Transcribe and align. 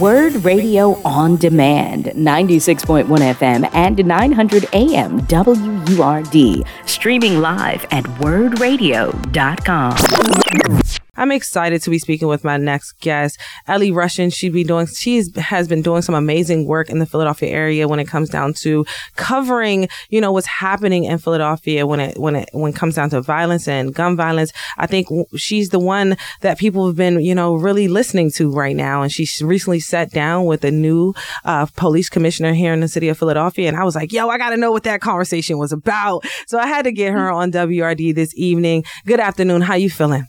WURD 0.00 0.44
Radio 0.44 1.00
on 1.04 1.36
Demand, 1.36 2.06
96.1 2.06 3.06
FM 3.06 3.68
and 3.74 4.04
900 4.04 4.66
AM 4.72 5.20
WURD. 5.26 6.64
Streaming 6.86 7.40
live 7.40 7.84
at 7.90 8.04
wurdradio.com. 8.20 11.01
I'm 11.14 11.30
excited 11.30 11.82
to 11.82 11.90
be 11.90 11.98
speaking 11.98 12.26
with 12.26 12.42
my 12.42 12.56
next 12.56 12.92
guest, 13.00 13.38
Ellie 13.68 13.90
Rushing. 13.90 14.30
She 14.30 14.48
be 14.48 14.64
doing, 14.64 14.86
she 14.86 15.22
has 15.36 15.68
been 15.68 15.82
doing 15.82 16.00
some 16.00 16.14
amazing 16.14 16.66
work 16.66 16.88
in 16.88 17.00
the 17.00 17.06
Philadelphia 17.06 17.50
area 17.50 17.86
when 17.86 18.00
it 18.00 18.06
comes 18.08 18.30
down 18.30 18.54
to 18.62 18.86
covering, 19.16 19.90
you 20.08 20.22
know, 20.22 20.32
what's 20.32 20.46
happening 20.46 21.04
in 21.04 21.18
Philadelphia 21.18 21.86
when 21.86 22.00
it 22.00 22.18
when 22.18 22.34
it 22.34 22.48
when 22.52 22.72
it 22.72 22.76
comes 22.76 22.94
down 22.94 23.10
to 23.10 23.20
violence 23.20 23.68
and 23.68 23.94
gun 23.94 24.16
violence. 24.16 24.54
I 24.78 24.86
think 24.86 25.06
she's 25.36 25.68
the 25.68 25.78
one 25.78 26.16
that 26.40 26.58
people 26.58 26.86
have 26.86 26.96
been, 26.96 27.20
you 27.20 27.34
know, 27.34 27.56
really 27.56 27.88
listening 27.88 28.30
to 28.36 28.50
right 28.50 28.74
now. 28.74 29.02
And 29.02 29.12
she 29.12 29.28
recently 29.44 29.80
sat 29.80 30.12
down 30.12 30.46
with 30.46 30.64
a 30.64 30.70
new 30.70 31.12
uh, 31.44 31.66
police 31.76 32.08
commissioner 32.08 32.54
here 32.54 32.72
in 32.72 32.80
the 32.80 32.88
city 32.88 33.10
of 33.10 33.18
Philadelphia, 33.18 33.68
and 33.68 33.76
I 33.76 33.84
was 33.84 33.94
like, 33.94 34.14
yo, 34.14 34.30
I 34.30 34.38
got 34.38 34.50
to 34.50 34.56
know 34.56 34.72
what 34.72 34.84
that 34.84 35.02
conversation 35.02 35.58
was 35.58 35.72
about. 35.72 36.24
So 36.46 36.58
I 36.58 36.66
had 36.66 36.84
to 36.84 36.92
get 36.92 37.12
her 37.12 37.30
on 37.30 37.52
WURD 37.52 38.14
this 38.14 38.32
evening. 38.34 38.84
Good 39.04 39.20
afternoon. 39.20 39.60
How 39.60 39.74
you 39.74 39.90
feeling? 39.90 40.26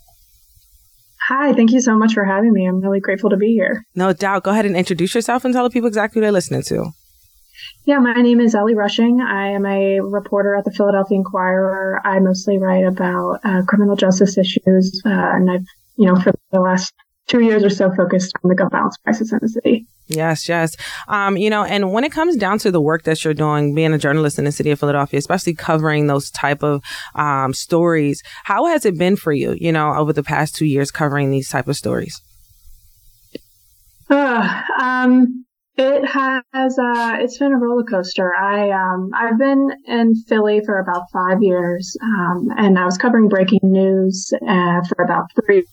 Hi, 1.30 1.54
thank 1.54 1.72
you 1.72 1.80
so 1.80 1.98
much 1.98 2.14
for 2.14 2.26
having 2.26 2.52
me. 2.52 2.66
I'm 2.66 2.82
really 2.82 3.00
grateful 3.00 3.30
to 3.30 3.38
be 3.38 3.54
here. 3.54 3.86
No 3.96 4.12
doubt. 4.12 4.44
Go 4.44 4.52
ahead 4.52 4.66
and 4.66 4.76
introduce 4.76 5.16
yourself 5.16 5.46
and 5.46 5.54
tell 5.54 5.64
the 5.64 5.70
people 5.70 5.88
exactly 5.88 6.20
who 6.20 6.22
they're 6.22 6.32
listening 6.32 6.64
to. 6.64 6.92
Yeah, 7.86 8.00
my 8.00 8.14
name 8.14 8.42
is 8.42 8.56
Ellie 8.56 8.76
Rushing. 8.76 9.22
I 9.22 9.50
am 9.52 9.66
a 9.66 10.02
reporter 10.02 10.56
at 10.56 10.66
the 10.66 10.72
Philadelphia 10.72 11.18
Inquirer. 11.18 12.02
I 12.04 12.20
mostly 12.20 12.58
write 12.58 12.86
about 12.86 13.40
uh, 13.44 13.62
criminal 13.66 13.96
justice 13.96 14.38
issues, 14.38 15.02
uh, 15.06 15.10
and 15.10 15.50
I've, 15.50 15.66
you 15.98 16.08
know, 16.08 16.16
for 16.20 16.34
the 16.52 16.60
last 16.60 16.94
two 17.28 17.40
years 17.42 17.64
or 17.64 17.70
so 17.70 17.90
focused 17.96 18.34
on 18.44 18.50
the 18.50 18.56
gun 18.56 18.70
violence 18.70 18.98
crisis 18.98 19.32
in 19.32 19.40
the 19.42 19.50
city. 19.50 19.86
Yes, 20.08 20.50
yes. 20.50 20.76
Um, 21.08 21.38
you 21.38 21.50
know, 21.50 21.64
and 21.64 21.94
when 21.94 22.04
it 22.04 22.12
comes 22.12 22.36
down 22.36 22.60
to 22.60 22.72
the 22.72 22.82
work 22.82 23.04
that 23.04 23.24
you're 23.24 23.34
doing, 23.34 23.74
being 23.74 23.94
a 23.94 23.98
journalist 23.98 24.38
in 24.38 24.46
the 24.46 24.52
city 24.52 24.72
of 24.72 24.80
Philadelphia, 24.80 25.18
especially 25.18 25.54
covering 25.54 26.08
those 26.08 26.30
type 26.32 26.62
of 26.62 26.84
um, 27.16 27.54
stories, 27.54 28.22
how 28.44 28.66
has 28.66 28.86
it 28.86 28.98
been 28.98 29.16
for 29.16 29.32
you? 29.32 29.56
You 29.60 29.72
know, 29.72 29.94
over 29.94 30.12
the 30.12 30.24
past 30.24 30.56
two 30.56 30.66
years 30.66 30.92
covering 30.92 31.32
these 31.32 31.50
type 31.50 31.68
of 31.68 31.78
stories. 31.78 32.22
Uh, 34.10 34.62
um, 34.80 35.46
it 35.76 36.06
has. 36.06 36.78
Uh, 36.78 37.18
it's 37.20 37.40
been 37.40 37.52
a 37.52 37.58
roller 37.58 37.84
coaster. 37.84 38.36
I 38.36 38.70
um, 38.70 39.10
I've 39.16 39.40
been 39.40 39.70
in 39.88 40.14
Philly 40.28 40.62
for 40.64 40.80
about 40.80 41.04
five 41.12 41.42
years, 41.42 41.98
um, 42.04 42.50
and 42.58 42.78
I 42.78 42.86
was 42.86 42.98
covering 42.98 43.28
breaking 43.28 43.62
news 43.64 44.32
uh, 44.48 44.82
for 44.84 45.04
about 45.04 45.30
three 45.34 45.64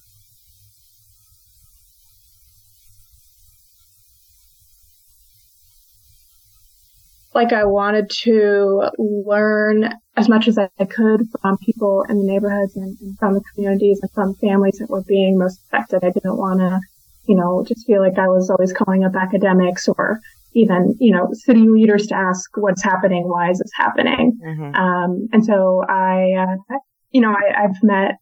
like 7.34 7.52
I 7.52 7.64
wanted 7.64 8.10
to 8.22 8.90
learn 8.98 9.92
as 10.16 10.28
much 10.28 10.48
as 10.48 10.58
I 10.58 10.68
could 10.84 11.28
from 11.40 11.58
people 11.58 12.04
in 12.08 12.18
the 12.18 12.24
neighborhoods 12.24 12.76
and, 12.76 12.96
and, 13.00 13.18
from 13.18 13.34
the 13.34 13.42
communities 13.54 14.00
and 14.02 14.10
from 14.12 14.34
families 14.34 14.78
that 14.78 14.90
were 14.90 15.04
being 15.04 15.38
most 15.38 15.60
affected. 15.66 16.04
I 16.04 16.10
didn't 16.10 16.36
want 16.36 16.60
to, 16.60 16.80
you 17.26 17.36
know, 17.36 17.64
just 17.66 17.86
feel 17.86 18.00
like 18.00 18.18
I 18.18 18.26
was 18.26 18.50
always 18.50 18.72
calling 18.72 19.04
up 19.04 19.14
academics 19.14 19.88
or 19.88 20.20
even, 20.54 20.96
you 20.98 21.12
know, 21.12 21.28
city 21.32 21.66
leaders 21.68 22.08
to 22.08 22.16
ask 22.16 22.50
what's 22.56 22.82
happening, 22.82 23.28
why 23.28 23.50
is 23.50 23.58
this 23.58 23.70
happening? 23.76 24.38
Mm-hmm. 24.44 24.74
Um, 24.74 25.28
and 25.32 25.44
so 25.44 25.84
I, 25.88 26.32
uh, 26.32 26.78
you 27.12 27.20
know, 27.20 27.30
I, 27.30 27.64
I've 27.64 27.82
met 27.82 28.16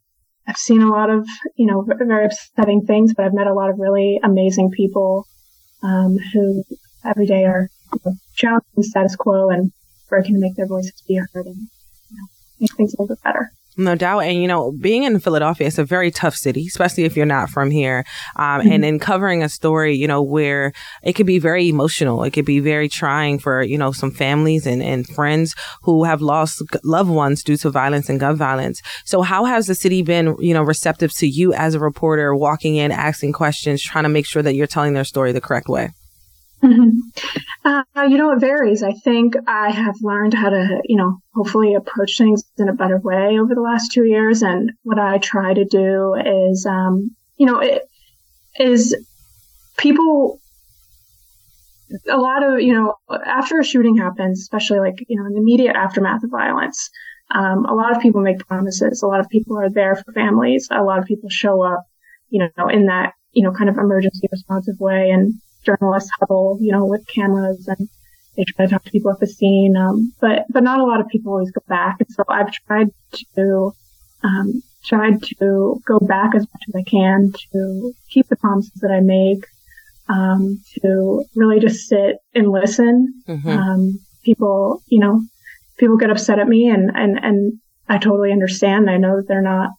I've 0.46 0.56
seen 0.56 0.80
a 0.80 0.88
lot 0.88 1.10
of, 1.10 1.28
you 1.56 1.66
know, 1.66 1.84
very 1.86 2.24
upsetting 2.24 2.86
things, 2.86 3.12
but 3.14 3.26
I've 3.26 3.34
met 3.34 3.46
a 3.46 3.52
lot 3.52 3.68
of 3.68 3.78
really 3.78 4.18
amazing 4.24 4.70
people 4.70 5.26
um, 5.82 6.16
who 6.32 6.64
every 7.04 7.26
day 7.26 7.44
are 7.44 7.68
challenging 8.34 8.68
the 8.76 8.84
status 8.84 9.16
quo 9.16 9.50
and 9.50 9.72
working 10.10 10.34
to 10.34 10.40
make 10.40 10.56
their 10.56 10.66
voices 10.66 11.02
be 11.06 11.16
heard 11.16 11.46
and 11.46 11.56
you 11.56 12.16
know, 12.16 12.26
make 12.60 12.74
things 12.76 12.94
a 12.94 13.02
little 13.02 13.14
bit 13.14 13.22
better. 13.22 13.52
No 13.78 13.94
doubt. 13.94 14.20
And, 14.20 14.42
you 14.42 14.48
know, 14.48 14.72
being 14.72 15.04
in 15.04 15.20
Philadelphia, 15.20 15.68
it's 15.68 15.78
a 15.78 15.84
very 15.84 16.10
tough 16.10 16.34
city, 16.34 16.66
especially 16.66 17.04
if 17.04 17.16
you're 17.16 17.24
not 17.24 17.48
from 17.48 17.70
here. 17.70 18.04
Um, 18.34 18.60
mm-hmm. 18.60 18.72
And 18.72 18.84
in 18.84 18.98
covering 18.98 19.44
a 19.44 19.48
story, 19.48 19.94
you 19.94 20.08
know, 20.08 20.20
where 20.20 20.72
it 21.04 21.12
could 21.12 21.26
be 21.26 21.38
very 21.38 21.68
emotional, 21.68 22.24
it 22.24 22.32
could 22.32 22.44
be 22.44 22.58
very 22.58 22.88
trying 22.88 23.38
for, 23.38 23.62
you 23.62 23.78
know, 23.78 23.92
some 23.92 24.10
families 24.10 24.66
and, 24.66 24.82
and 24.82 25.06
friends 25.06 25.54
who 25.82 26.02
have 26.02 26.20
lost 26.20 26.60
loved 26.82 27.08
ones 27.08 27.44
due 27.44 27.56
to 27.58 27.70
violence 27.70 28.08
and 28.08 28.18
gun 28.18 28.34
violence. 28.34 28.82
So, 29.04 29.22
how 29.22 29.44
has 29.44 29.68
the 29.68 29.76
city 29.76 30.02
been, 30.02 30.34
you 30.40 30.54
know, 30.54 30.62
receptive 30.62 31.12
to 31.14 31.28
you 31.28 31.52
as 31.52 31.74
a 31.74 31.80
reporter, 31.80 32.34
walking 32.34 32.74
in, 32.74 32.90
asking 32.90 33.32
questions, 33.32 33.80
trying 33.80 34.04
to 34.04 34.10
make 34.10 34.26
sure 34.26 34.42
that 34.42 34.56
you're 34.56 34.66
telling 34.66 34.94
their 34.94 35.04
story 35.04 35.30
the 35.30 35.40
correct 35.40 35.68
way? 35.68 35.90
Mm-hmm. 36.62 36.90
Uh, 37.64 37.82
you 38.08 38.16
know, 38.16 38.30
it 38.32 38.40
varies. 38.40 38.82
I 38.82 38.92
think 38.92 39.34
I 39.46 39.70
have 39.70 39.96
learned 40.00 40.32
how 40.32 40.48
to, 40.48 40.80
you 40.84 40.96
know, 40.96 41.18
hopefully 41.34 41.74
approach 41.74 42.16
things 42.16 42.42
in 42.56 42.68
a 42.68 42.72
better 42.72 42.98
way 42.98 43.38
over 43.38 43.54
the 43.54 43.60
last 43.60 43.92
two 43.92 44.04
years. 44.04 44.42
And 44.42 44.72
what 44.84 44.98
I 44.98 45.18
try 45.18 45.52
to 45.52 45.64
do 45.66 46.14
is, 46.14 46.64
um, 46.64 47.14
you 47.36 47.44
know, 47.44 47.58
it 47.58 47.82
is 48.58 48.96
people, 49.76 50.40
a 52.08 52.16
lot 52.16 52.42
of, 52.42 52.60
you 52.60 52.72
know, 52.72 52.94
after 53.26 53.58
a 53.58 53.64
shooting 53.64 53.98
happens, 53.98 54.40
especially 54.40 54.78
like, 54.78 55.04
you 55.08 55.20
know, 55.20 55.26
in 55.26 55.34
the 55.34 55.40
immediate 55.40 55.76
aftermath 55.76 56.22
of 56.22 56.30
violence, 56.30 56.88
um, 57.34 57.66
a 57.66 57.74
lot 57.74 57.94
of 57.94 58.00
people 58.00 58.22
make 58.22 58.46
promises. 58.46 59.02
A 59.02 59.06
lot 59.06 59.20
of 59.20 59.28
people 59.28 59.58
are 59.58 59.68
there 59.68 59.96
for 59.96 60.12
families. 60.12 60.68
A 60.70 60.82
lot 60.82 61.00
of 61.00 61.04
people 61.04 61.28
show 61.28 61.62
up, 61.62 61.82
you 62.30 62.48
know, 62.56 62.68
in 62.68 62.86
that, 62.86 63.12
you 63.32 63.42
know, 63.42 63.52
kind 63.52 63.68
of 63.68 63.76
emergency 63.76 64.26
responsive 64.32 64.80
way. 64.80 65.10
And 65.10 65.34
journalists 65.64 66.10
huddle, 66.18 66.58
you 66.60 66.72
know, 66.72 66.84
with 66.84 67.06
cameras 67.06 67.66
and 67.68 67.88
they 68.36 68.44
try 68.44 68.66
to 68.66 68.70
talk 68.70 68.84
to 68.84 68.90
people 68.90 69.10
at 69.10 69.18
the 69.18 69.26
scene. 69.26 69.76
Um, 69.76 70.12
but, 70.20 70.44
but 70.50 70.62
not 70.62 70.80
a 70.80 70.84
lot 70.84 71.00
of 71.00 71.08
people 71.08 71.32
always 71.32 71.50
go 71.50 71.62
back. 71.68 71.96
And 71.98 72.08
so 72.10 72.24
I've 72.28 72.52
tried 72.52 72.88
to, 73.34 73.72
um, 74.22 74.62
tried 74.84 75.22
to 75.22 75.80
go 75.86 75.98
back 75.98 76.34
as 76.34 76.42
much 76.42 76.62
as 76.68 76.74
I 76.74 76.88
can 76.88 77.32
to 77.52 77.92
keep 78.10 78.28
the 78.28 78.36
promises 78.36 78.80
that 78.80 78.92
I 78.92 79.00
make, 79.00 79.44
um, 80.08 80.60
to 80.80 81.24
really 81.34 81.58
just 81.58 81.88
sit 81.88 82.16
and 82.34 82.50
listen. 82.50 83.22
Mm-hmm. 83.28 83.48
Um, 83.48 83.98
people, 84.22 84.82
you 84.86 85.00
know, 85.00 85.22
people 85.78 85.96
get 85.96 86.10
upset 86.10 86.38
at 86.38 86.48
me 86.48 86.68
and, 86.68 86.90
and, 86.94 87.18
and 87.22 87.58
I 87.88 87.98
totally 87.98 88.32
understand. 88.32 88.88
I 88.88 88.98
know 88.98 89.16
that 89.16 89.26
they're 89.26 89.42
not 89.42 89.70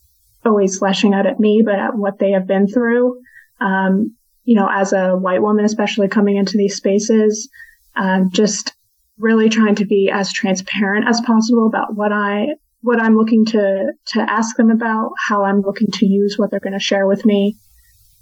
always 0.45 0.81
lashing 0.81 1.13
out 1.13 1.27
at 1.27 1.39
me, 1.39 1.61
but 1.63 1.75
at 1.75 1.95
what 1.95 2.19
they 2.19 2.31
have 2.31 2.47
been 2.47 2.67
through. 2.67 3.21
Um, 3.61 4.15
you 4.43 4.55
know, 4.55 4.67
as 4.71 4.93
a 4.93 5.11
white 5.15 5.41
woman, 5.41 5.65
especially 5.65 6.07
coming 6.07 6.37
into 6.37 6.57
these 6.57 6.75
spaces, 6.75 7.49
um, 7.95 8.29
just 8.31 8.73
really 9.17 9.49
trying 9.49 9.75
to 9.75 9.85
be 9.85 10.09
as 10.11 10.31
transparent 10.31 11.07
as 11.07 11.21
possible 11.21 11.67
about 11.67 11.95
what 11.95 12.11
I 12.11 12.47
what 12.81 13.01
I'm 13.01 13.15
looking 13.15 13.45
to 13.45 13.91
to 14.13 14.21
ask 14.21 14.55
them 14.55 14.71
about, 14.71 15.11
how 15.27 15.43
I'm 15.43 15.61
looking 15.61 15.89
to 15.91 16.05
use 16.05 16.37
what 16.37 16.49
they're 16.51 16.59
going 16.59 16.73
to 16.73 16.79
share 16.79 17.05
with 17.05 17.25
me, 17.25 17.57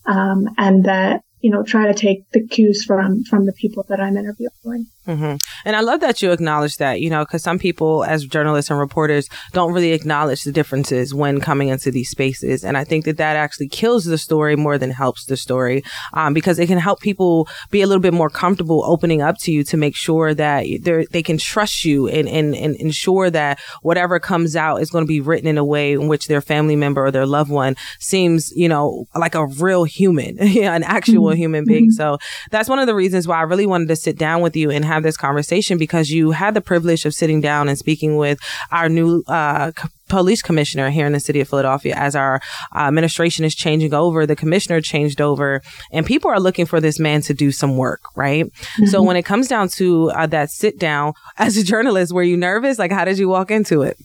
um, 0.05 0.49
and 0.57 0.85
that 0.85 1.21
you 1.47 1.53
know 1.53 1.63
try 1.63 1.87
to 1.87 1.93
take 1.93 2.29
the 2.31 2.45
cues 2.45 2.83
from 2.83 3.23
from 3.23 3.45
the 3.45 3.53
people 3.53 3.85
that 3.87 4.01
I'm 4.01 4.17
interviewing. 4.17 4.87
Mm-hmm. 5.07 5.35
And 5.65 5.75
I 5.75 5.79
love 5.79 6.01
that 6.01 6.21
you 6.21 6.31
acknowledge 6.31 6.75
that, 6.77 6.99
you 6.99 7.09
know, 7.09 7.23
because 7.23 7.41
some 7.41 7.57
people, 7.57 8.03
as 8.03 8.25
journalists 8.25 8.69
and 8.69 8.79
reporters, 8.79 9.29
don't 9.53 9.73
really 9.73 9.93
acknowledge 9.93 10.43
the 10.43 10.51
differences 10.51 11.13
when 11.13 11.39
coming 11.39 11.69
into 11.69 11.91
these 11.91 12.09
spaces. 12.09 12.63
And 12.63 12.77
I 12.77 12.83
think 12.83 13.05
that 13.05 13.17
that 13.17 13.37
actually 13.37 13.69
kills 13.69 14.03
the 14.03 14.17
story 14.17 14.57
more 14.57 14.77
than 14.77 14.91
helps 14.91 15.25
the 15.25 15.37
story, 15.37 15.83
um, 16.13 16.33
because 16.33 16.59
it 16.59 16.67
can 16.67 16.77
help 16.77 16.99
people 16.99 17.47
be 17.71 17.81
a 17.81 17.87
little 17.87 18.01
bit 18.01 18.13
more 18.13 18.29
comfortable 18.29 18.83
opening 18.85 19.21
up 19.21 19.37
to 19.41 19.51
you 19.51 19.63
to 19.63 19.77
make 19.77 19.95
sure 19.95 20.33
that 20.33 20.65
they 21.11 21.23
can 21.23 21.37
trust 21.37 21.85
you 21.85 22.07
and, 22.09 22.27
and, 22.27 22.53
and 22.53 22.75
ensure 22.75 23.29
that 23.29 23.59
whatever 23.81 24.19
comes 24.19 24.57
out 24.57 24.81
is 24.81 24.89
going 24.89 25.05
to 25.05 25.07
be 25.07 25.21
written 25.21 25.47
in 25.47 25.57
a 25.57 25.65
way 25.65 25.93
in 25.93 26.09
which 26.09 26.27
their 26.27 26.41
family 26.41 26.75
member 26.75 27.05
or 27.05 27.11
their 27.11 27.25
loved 27.25 27.49
one 27.49 27.77
seems, 27.99 28.51
you 28.55 28.67
know, 28.67 29.05
like 29.15 29.35
a 29.35 29.45
real 29.45 29.85
human, 29.85 30.37
an 30.39 30.83
actual 30.83 31.29
mm-hmm. 31.29 31.36
Human 31.37 31.65
being. 31.65 31.85
Mm-hmm. 31.85 31.91
So 31.91 32.17
that's 32.51 32.69
one 32.69 32.79
of 32.79 32.87
the 32.87 32.95
reasons 32.95 33.27
why 33.27 33.37
I 33.37 33.43
really 33.43 33.65
wanted 33.65 33.87
to 33.89 33.95
sit 33.95 34.17
down 34.17 34.41
with 34.41 34.55
you 34.55 34.71
and 34.71 34.83
have 34.83 35.03
this 35.03 35.17
conversation 35.17 35.77
because 35.77 36.09
you 36.09 36.31
had 36.31 36.53
the 36.53 36.61
privilege 36.61 37.05
of 37.05 37.13
sitting 37.13 37.41
down 37.41 37.69
and 37.69 37.77
speaking 37.77 38.17
with 38.17 38.39
our 38.71 38.89
new 38.89 39.23
uh, 39.27 39.71
police 40.07 40.41
commissioner 40.41 40.89
here 40.89 41.05
in 41.05 41.13
the 41.13 41.19
city 41.19 41.39
of 41.41 41.49
Philadelphia 41.49 41.93
as 41.95 42.15
our 42.15 42.41
uh, 42.75 42.79
administration 42.79 43.45
is 43.45 43.55
changing 43.55 43.93
over. 43.93 44.25
The 44.25 44.35
commissioner 44.35 44.81
changed 44.81 45.21
over, 45.21 45.61
and 45.91 46.05
people 46.05 46.31
are 46.31 46.39
looking 46.39 46.65
for 46.65 46.79
this 46.79 46.99
man 46.99 47.21
to 47.21 47.33
do 47.33 47.51
some 47.51 47.77
work, 47.77 48.01
right? 48.15 48.45
Mm-hmm. 48.45 48.85
So 48.85 49.01
when 49.01 49.15
it 49.15 49.23
comes 49.23 49.47
down 49.47 49.69
to 49.77 50.11
uh, 50.11 50.27
that 50.27 50.49
sit 50.49 50.79
down 50.79 51.13
as 51.37 51.57
a 51.57 51.63
journalist, 51.63 52.13
were 52.13 52.23
you 52.23 52.37
nervous? 52.37 52.79
Like, 52.79 52.91
how 52.91 53.05
did 53.05 53.17
you 53.17 53.29
walk 53.29 53.51
into 53.51 53.81
it? 53.81 53.97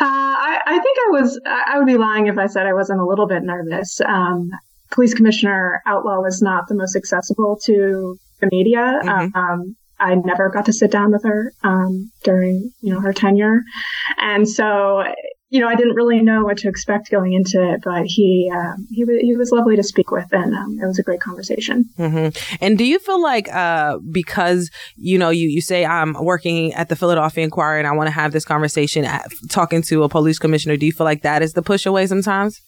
Uh, 0.00 0.06
I, 0.06 0.60
I, 0.66 0.72
think 0.72 0.98
I 1.06 1.10
was, 1.12 1.40
I 1.46 1.78
would 1.78 1.86
be 1.86 1.96
lying 1.96 2.26
if 2.26 2.36
I 2.36 2.46
said 2.46 2.66
I 2.66 2.72
wasn't 2.72 3.00
a 3.00 3.06
little 3.06 3.28
bit 3.28 3.44
nervous. 3.44 4.00
Um, 4.00 4.50
Police 4.94 5.14
Commissioner 5.14 5.82
Outlaw 5.86 6.20
was 6.20 6.40
not 6.40 6.68
the 6.68 6.74
most 6.74 6.96
accessible 6.96 7.58
to 7.64 8.16
the 8.40 8.48
media. 8.50 9.00
Mm-hmm. 9.02 9.36
Um, 9.36 9.76
I 10.00 10.14
never 10.14 10.50
got 10.50 10.66
to 10.66 10.72
sit 10.72 10.90
down 10.90 11.12
with 11.12 11.24
her 11.24 11.52
um, 11.62 12.10
during 12.24 12.70
you 12.80 12.92
know 12.92 13.00
her 13.00 13.12
tenure, 13.12 13.62
and 14.18 14.48
so 14.48 15.02
you 15.54 15.60
know, 15.60 15.68
I 15.68 15.76
didn't 15.76 15.94
really 15.94 16.20
know 16.20 16.42
what 16.42 16.58
to 16.58 16.68
expect 16.68 17.12
going 17.12 17.32
into 17.32 17.62
it, 17.62 17.80
but 17.84 18.06
he 18.06 18.50
um, 18.52 18.88
he 18.90 19.04
was 19.04 19.18
he 19.20 19.36
was 19.36 19.52
lovely 19.52 19.76
to 19.76 19.84
speak 19.84 20.10
with, 20.10 20.26
and 20.32 20.52
um, 20.52 20.78
it 20.82 20.84
was 20.84 20.98
a 20.98 21.02
great 21.04 21.20
conversation. 21.20 21.84
Mm-hmm. 21.96 22.56
And 22.60 22.76
do 22.76 22.84
you 22.84 22.98
feel 22.98 23.22
like 23.22 23.48
uh, 23.54 23.98
because 24.10 24.68
you 24.96 25.16
know 25.16 25.30
you 25.30 25.48
you 25.48 25.60
say 25.60 25.84
I'm 25.84 26.14
working 26.14 26.74
at 26.74 26.88
the 26.88 26.96
Philadelphia 26.96 27.44
Inquirer 27.44 27.78
and 27.78 27.86
I 27.86 27.92
want 27.92 28.08
to 28.08 28.10
have 28.10 28.32
this 28.32 28.44
conversation 28.44 29.04
at, 29.04 29.28
talking 29.48 29.80
to 29.82 30.02
a 30.02 30.08
police 30.08 30.40
commissioner, 30.40 30.76
do 30.76 30.86
you 30.86 30.92
feel 30.92 31.04
like 31.04 31.22
that 31.22 31.40
is 31.40 31.52
the 31.52 31.62
push 31.62 31.86
away 31.86 32.08
sometimes? 32.08 32.60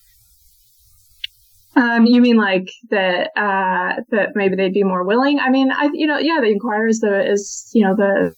Um, 1.77 2.07
you 2.07 2.23
mean 2.23 2.37
like 2.37 2.71
that? 2.91 3.31
Uh, 3.37 4.01
that 4.11 4.31
maybe 4.35 4.57
they'd 4.57 4.73
be 4.73 4.83
more 4.83 5.05
willing. 5.05 5.39
I 5.39 5.51
mean, 5.51 5.71
I 5.71 5.91
you 5.93 6.07
know, 6.07 6.19
yeah, 6.19 6.39
the 6.41 6.49
Inquirer 6.49 6.89
is 6.89 7.01
the 7.01 7.31
is 7.31 7.71
you 7.75 7.85
know 7.85 7.95
the 7.95 8.35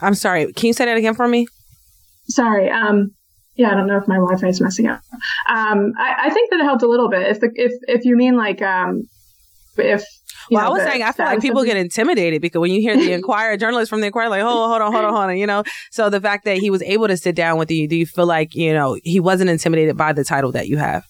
I'm 0.00 0.14
sorry. 0.14 0.52
Can 0.52 0.66
you 0.68 0.72
say 0.72 0.84
that 0.84 0.96
again 0.96 1.14
for 1.14 1.26
me? 1.26 1.46
Sorry. 2.28 2.70
Um, 2.70 3.12
yeah, 3.54 3.70
I 3.70 3.74
don't 3.74 3.86
know 3.86 3.96
if 3.96 4.06
my 4.06 4.16
Wi-Fi 4.16 4.48
is 4.48 4.60
messing 4.60 4.86
up. 4.86 5.00
Um, 5.48 5.92
I, 5.98 6.26
I, 6.26 6.30
think 6.30 6.50
that 6.50 6.60
it 6.60 6.64
helped 6.64 6.82
a 6.82 6.88
little 6.88 7.08
bit. 7.08 7.22
If 7.22 7.40
the, 7.40 7.50
if 7.54 7.72
if 7.88 8.04
you 8.04 8.16
mean 8.16 8.36
like 8.36 8.60
um, 8.60 9.04
if 9.78 10.04
well, 10.50 10.64
know, 10.64 10.68
I 10.68 10.72
was 10.72 10.82
saying 10.82 11.02
I 11.02 11.12
feel 11.12 11.26
like 11.26 11.40
people 11.40 11.64
get 11.64 11.76
intimidated 11.76 12.42
because 12.42 12.60
when 12.60 12.70
you 12.70 12.80
hear 12.80 12.96
the 12.96 13.12
Inquirer 13.12 13.56
journalist 13.56 13.90
from 13.90 14.00
the 14.00 14.06
Inquirer, 14.06 14.28
like, 14.28 14.42
hold 14.42 14.56
on, 14.56 14.68
hold 14.68 14.82
on, 14.82 14.92
hold 14.92 15.04
on, 15.04 15.12
hold 15.12 15.30
on, 15.30 15.38
you 15.38 15.46
know. 15.46 15.64
So 15.90 16.10
the 16.10 16.20
fact 16.20 16.44
that 16.44 16.58
he 16.58 16.70
was 16.70 16.82
able 16.82 17.08
to 17.08 17.16
sit 17.16 17.34
down 17.34 17.58
with 17.58 17.70
you, 17.70 17.88
do 17.88 17.96
you 17.96 18.06
feel 18.06 18.26
like 18.26 18.54
you 18.54 18.72
know 18.72 18.98
he 19.02 19.20
wasn't 19.20 19.50
intimidated 19.50 19.96
by 19.96 20.12
the 20.12 20.24
title 20.24 20.52
that 20.52 20.68
you 20.68 20.78
have? 20.78 21.04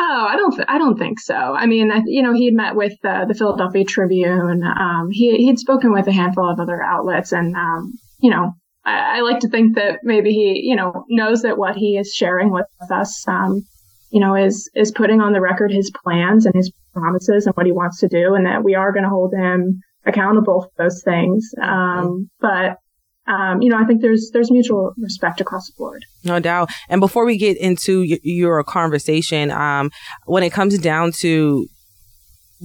Oh, 0.00 0.26
I 0.28 0.36
don't. 0.36 0.54
Th- 0.54 0.68
I 0.68 0.78
don't 0.78 0.96
think 0.96 1.18
so. 1.18 1.34
I 1.34 1.66
mean, 1.66 1.90
I, 1.90 2.02
you 2.06 2.22
know, 2.22 2.32
he 2.32 2.44
had 2.44 2.54
met 2.54 2.76
with 2.76 2.94
uh, 3.04 3.24
the 3.24 3.34
Philadelphia 3.34 3.84
Tribune. 3.84 4.62
Um, 4.62 5.08
he 5.10 5.36
he'd 5.38 5.58
spoken 5.58 5.92
with 5.92 6.06
a 6.06 6.12
handful 6.12 6.48
of 6.48 6.60
other 6.60 6.80
outlets, 6.80 7.32
and 7.32 7.56
um, 7.56 7.94
you 8.20 8.30
know, 8.30 8.52
I, 8.84 9.18
I, 9.18 9.20
like 9.20 9.40
to 9.40 9.48
think 9.48 9.74
that 9.74 10.00
maybe 10.04 10.32
he, 10.32 10.60
you 10.64 10.76
know, 10.76 11.04
knows 11.08 11.42
that 11.42 11.58
what 11.58 11.74
he 11.74 11.96
is 11.96 12.12
sharing 12.14 12.52
with 12.52 12.66
us, 12.90 13.26
um, 13.26 13.62
you 14.10 14.20
know, 14.20 14.34
is 14.34 14.70
is 14.74 14.92
putting 14.92 15.20
on 15.20 15.32
the 15.32 15.40
record 15.40 15.70
his 15.70 15.90
plans 16.02 16.46
and 16.46 16.54
his 16.54 16.72
promises 16.94 17.46
and 17.46 17.54
what 17.54 17.66
he 17.66 17.72
wants 17.72 18.00
to 18.00 18.08
do, 18.08 18.34
and 18.34 18.46
that 18.46 18.64
we 18.64 18.74
are 18.74 18.92
going 18.92 19.04
to 19.04 19.10
hold 19.10 19.32
him 19.34 19.80
accountable 20.06 20.62
for 20.62 20.84
those 20.84 21.02
things. 21.02 21.50
Um, 21.60 22.30
but 22.40 22.78
um, 23.26 23.60
you 23.60 23.68
know, 23.68 23.78
I 23.78 23.84
think 23.84 24.00
there's 24.00 24.30
there's 24.32 24.50
mutual 24.50 24.94
respect 24.96 25.40
across 25.40 25.66
the 25.66 25.74
board. 25.76 26.04
No 26.24 26.40
doubt. 26.40 26.70
And 26.88 27.00
before 27.00 27.26
we 27.26 27.36
get 27.36 27.58
into 27.58 28.00
y- 28.00 28.18
your 28.22 28.64
conversation, 28.64 29.50
um, 29.50 29.90
when 30.24 30.42
it 30.42 30.50
comes 30.50 30.78
down 30.78 31.12
to 31.18 31.66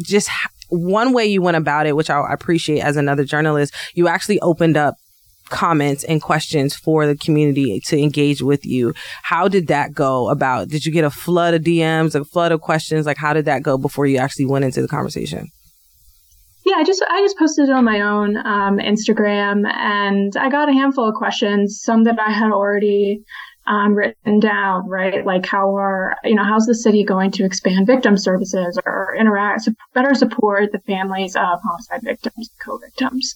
just 0.02 0.30
one 0.70 1.14
way 1.14 1.26
you 1.26 1.42
went 1.42 1.58
about 1.58 1.86
it, 1.86 1.96
which 1.96 2.10
I 2.10 2.34
appreciate 2.34 2.80
as 2.80 2.96
another 2.96 3.26
journalist, 3.26 3.74
you 3.94 4.08
actually 4.08 4.40
opened 4.40 4.78
up 4.78 4.96
comments 5.54 6.04
and 6.04 6.22
questions 6.22 6.76
for 6.76 7.06
the 7.06 7.16
community 7.16 7.80
to 7.86 7.98
engage 7.98 8.42
with 8.42 8.66
you. 8.66 8.94
How 9.22 9.48
did 9.48 9.68
that 9.68 9.94
go 9.94 10.30
about? 10.30 10.68
Did 10.68 10.86
you 10.86 10.92
get 10.92 11.06
a 11.06 11.12
flood 11.12 11.54
of 11.54 11.62
DMs, 11.62 12.16
a 12.16 12.26
flood 12.26 12.52
of 12.52 12.60
questions? 12.60 13.06
Like, 13.06 13.18
how 13.18 13.34
did 13.34 13.46
that 13.46 13.62
go 13.62 13.78
before 13.78 14.08
you 14.08 14.18
actually 14.18 14.46
went 14.46 14.66
into 14.66 14.82
the 14.82 14.88
conversation? 14.88 15.48
Yeah, 16.66 16.76
I 16.78 16.84
just 16.84 17.04
I 17.08 17.22
just 17.22 17.38
posted 17.38 17.70
it 17.70 17.72
on 17.72 17.86
my 17.86 18.02
own 18.02 18.38
um, 18.38 18.80
Instagram, 18.80 19.70
and 19.70 20.36
I 20.38 20.50
got 20.50 20.70
a 20.70 20.74
handful 20.74 21.08
of 21.08 21.14
questions. 21.14 21.82
Some 21.84 22.06
that 22.06 22.18
I 22.20 22.32
had 22.32 22.52
already 22.52 23.24
um, 23.68 23.94
written 23.94 24.40
down, 24.40 24.88
right? 24.88 25.26
Like 25.26 25.46
how 25.46 25.76
are 25.76 26.16
you 26.24 26.36
know 26.36 26.44
how's 26.44 26.66
the 26.66 26.76
city 26.76 27.04
going 27.04 27.32
to 27.32 27.46
expand 27.46 27.86
victim 27.86 28.18
services 28.18 28.80
or 28.86 29.16
interact 29.20 29.70
better 29.94 30.16
support 30.16 30.72
the 30.72 30.80
families 30.80 31.36
of 31.36 31.60
homicide 31.64 32.02
victims, 32.04 32.50
co-victims. 32.66 33.36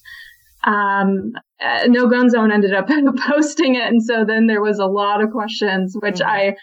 Um, 0.63 1.33
uh, 1.63 1.87
no 1.87 2.07
Gun 2.07 2.29
Zone 2.29 2.51
ended 2.51 2.73
up 2.73 2.87
posting 3.27 3.75
it, 3.75 3.83
and 3.83 4.03
so 4.03 4.25
then 4.25 4.47
there 4.47 4.61
was 4.61 4.79
a 4.79 4.85
lot 4.85 5.23
of 5.23 5.31
questions, 5.31 5.95
which 5.99 6.15
mm-hmm. 6.15 6.29
I 6.29 6.55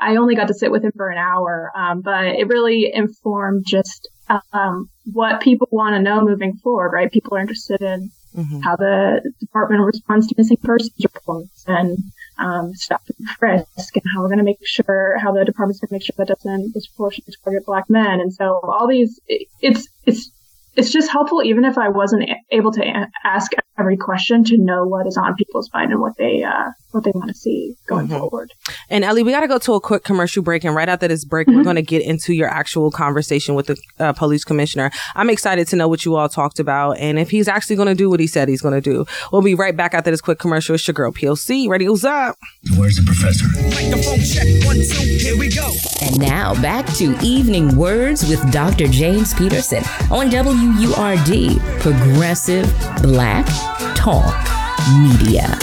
I 0.00 0.16
only 0.16 0.34
got 0.34 0.48
to 0.48 0.54
sit 0.54 0.70
with 0.70 0.84
him 0.84 0.92
for 0.96 1.08
an 1.08 1.18
hour, 1.18 1.70
um, 1.76 2.00
but 2.02 2.24
it 2.24 2.48
really 2.48 2.90
informed 2.92 3.64
just 3.66 4.08
um, 4.52 4.88
what 5.12 5.40
people 5.40 5.68
want 5.70 5.94
to 5.94 6.02
know 6.02 6.20
moving 6.20 6.56
forward, 6.56 6.90
right? 6.92 7.10
People 7.10 7.36
are 7.36 7.40
interested 7.40 7.80
in 7.80 8.10
mm-hmm. 8.36 8.60
how 8.60 8.76
the 8.76 9.32
department 9.40 9.82
responds 9.82 10.26
to 10.26 10.34
missing 10.36 10.56
persons 10.62 10.92
reports 11.02 11.64
and 11.66 11.98
um, 12.38 12.74
stop 12.74 13.02
and 13.18 13.28
frisk, 13.38 13.96
and 13.96 14.04
how 14.12 14.22
we're 14.22 14.28
going 14.28 14.38
to 14.38 14.44
make 14.44 14.58
sure 14.64 15.16
how 15.18 15.32
the 15.32 15.44
department's 15.44 15.80
going 15.80 15.88
to 15.88 15.94
make 15.94 16.02
sure 16.02 16.14
that 16.18 16.28
doesn't 16.28 16.72
disproportionately 16.72 17.34
target 17.44 17.64
black 17.64 17.84
men. 17.88 18.20
And 18.20 18.32
so 18.32 18.60
all 18.64 18.88
these, 18.88 19.20
it's 19.28 19.88
it's 20.04 20.30
it's 20.76 20.90
just 20.90 21.10
helpful, 21.10 21.42
even 21.42 21.64
if 21.64 21.78
I 21.78 21.88
wasn't 21.88 22.28
able 22.50 22.72
to 22.72 23.08
ask 23.24 23.52
every 23.78 23.96
question, 23.96 24.44
to 24.44 24.56
know 24.58 24.84
what 24.84 25.06
is 25.06 25.16
on 25.16 25.34
people's 25.34 25.70
mind 25.72 25.92
and 25.92 26.00
what 26.00 26.16
they 26.16 26.42
uh, 26.42 26.70
what 26.90 27.04
they 27.04 27.10
want 27.14 27.28
to 27.28 27.34
see 27.34 27.74
going 27.86 28.06
mm-hmm. 28.06 28.18
forward. 28.18 28.52
And 28.88 29.04
Ellie, 29.04 29.22
we 29.22 29.32
got 29.32 29.40
to 29.40 29.48
go 29.48 29.58
to 29.58 29.74
a 29.74 29.80
quick 29.80 30.04
commercial 30.04 30.42
break, 30.42 30.64
and 30.64 30.74
right 30.74 30.88
after 30.88 31.08
this 31.08 31.24
break, 31.24 31.46
mm-hmm. 31.46 31.58
we're 31.58 31.64
going 31.64 31.76
to 31.76 31.82
get 31.82 32.02
into 32.02 32.32
your 32.34 32.48
actual 32.48 32.90
conversation 32.90 33.54
with 33.54 33.66
the 33.66 33.76
uh, 33.98 34.12
police 34.12 34.44
commissioner. 34.44 34.90
I'm 35.14 35.30
excited 35.30 35.68
to 35.68 35.76
know 35.76 35.88
what 35.88 36.04
you 36.04 36.16
all 36.16 36.28
talked 36.28 36.58
about, 36.58 36.98
and 36.98 37.18
if 37.18 37.30
he's 37.30 37.48
actually 37.48 37.76
going 37.76 37.88
to 37.88 37.94
do 37.94 38.10
what 38.10 38.20
he 38.20 38.26
said 38.26 38.48
he's 38.48 38.62
going 38.62 38.74
to 38.74 38.80
do. 38.80 39.06
We'll 39.32 39.42
be 39.42 39.54
right 39.54 39.76
back 39.76 39.94
after 39.94 40.10
this 40.10 40.20
quick 40.20 40.38
commercial. 40.38 40.74
It's 40.74 40.86
your 40.86 40.94
girl 40.94 41.12
PLC. 41.12 41.68
Radio's 41.68 42.04
up. 42.04 42.36
Where's 42.76 42.96
the 42.96 43.02
professor? 43.02 43.46
Microphone 43.74 44.20
check 44.20 44.46
one 44.66 44.76
two. 44.76 45.18
Here 45.18 45.38
we 45.38 45.48
go. 45.48 45.72
And 46.02 46.18
now 46.18 46.54
back 46.60 46.86
to 46.94 47.16
evening 47.22 47.76
words 47.76 48.28
with 48.28 48.52
Dr. 48.52 48.86
James 48.88 49.34
Peterson 49.34 49.82
on 50.10 50.30
WURD, 50.64 51.60
Progressive 51.80 52.66
Black 53.02 53.46
Talk 53.94 54.34
Media. 54.98 55.58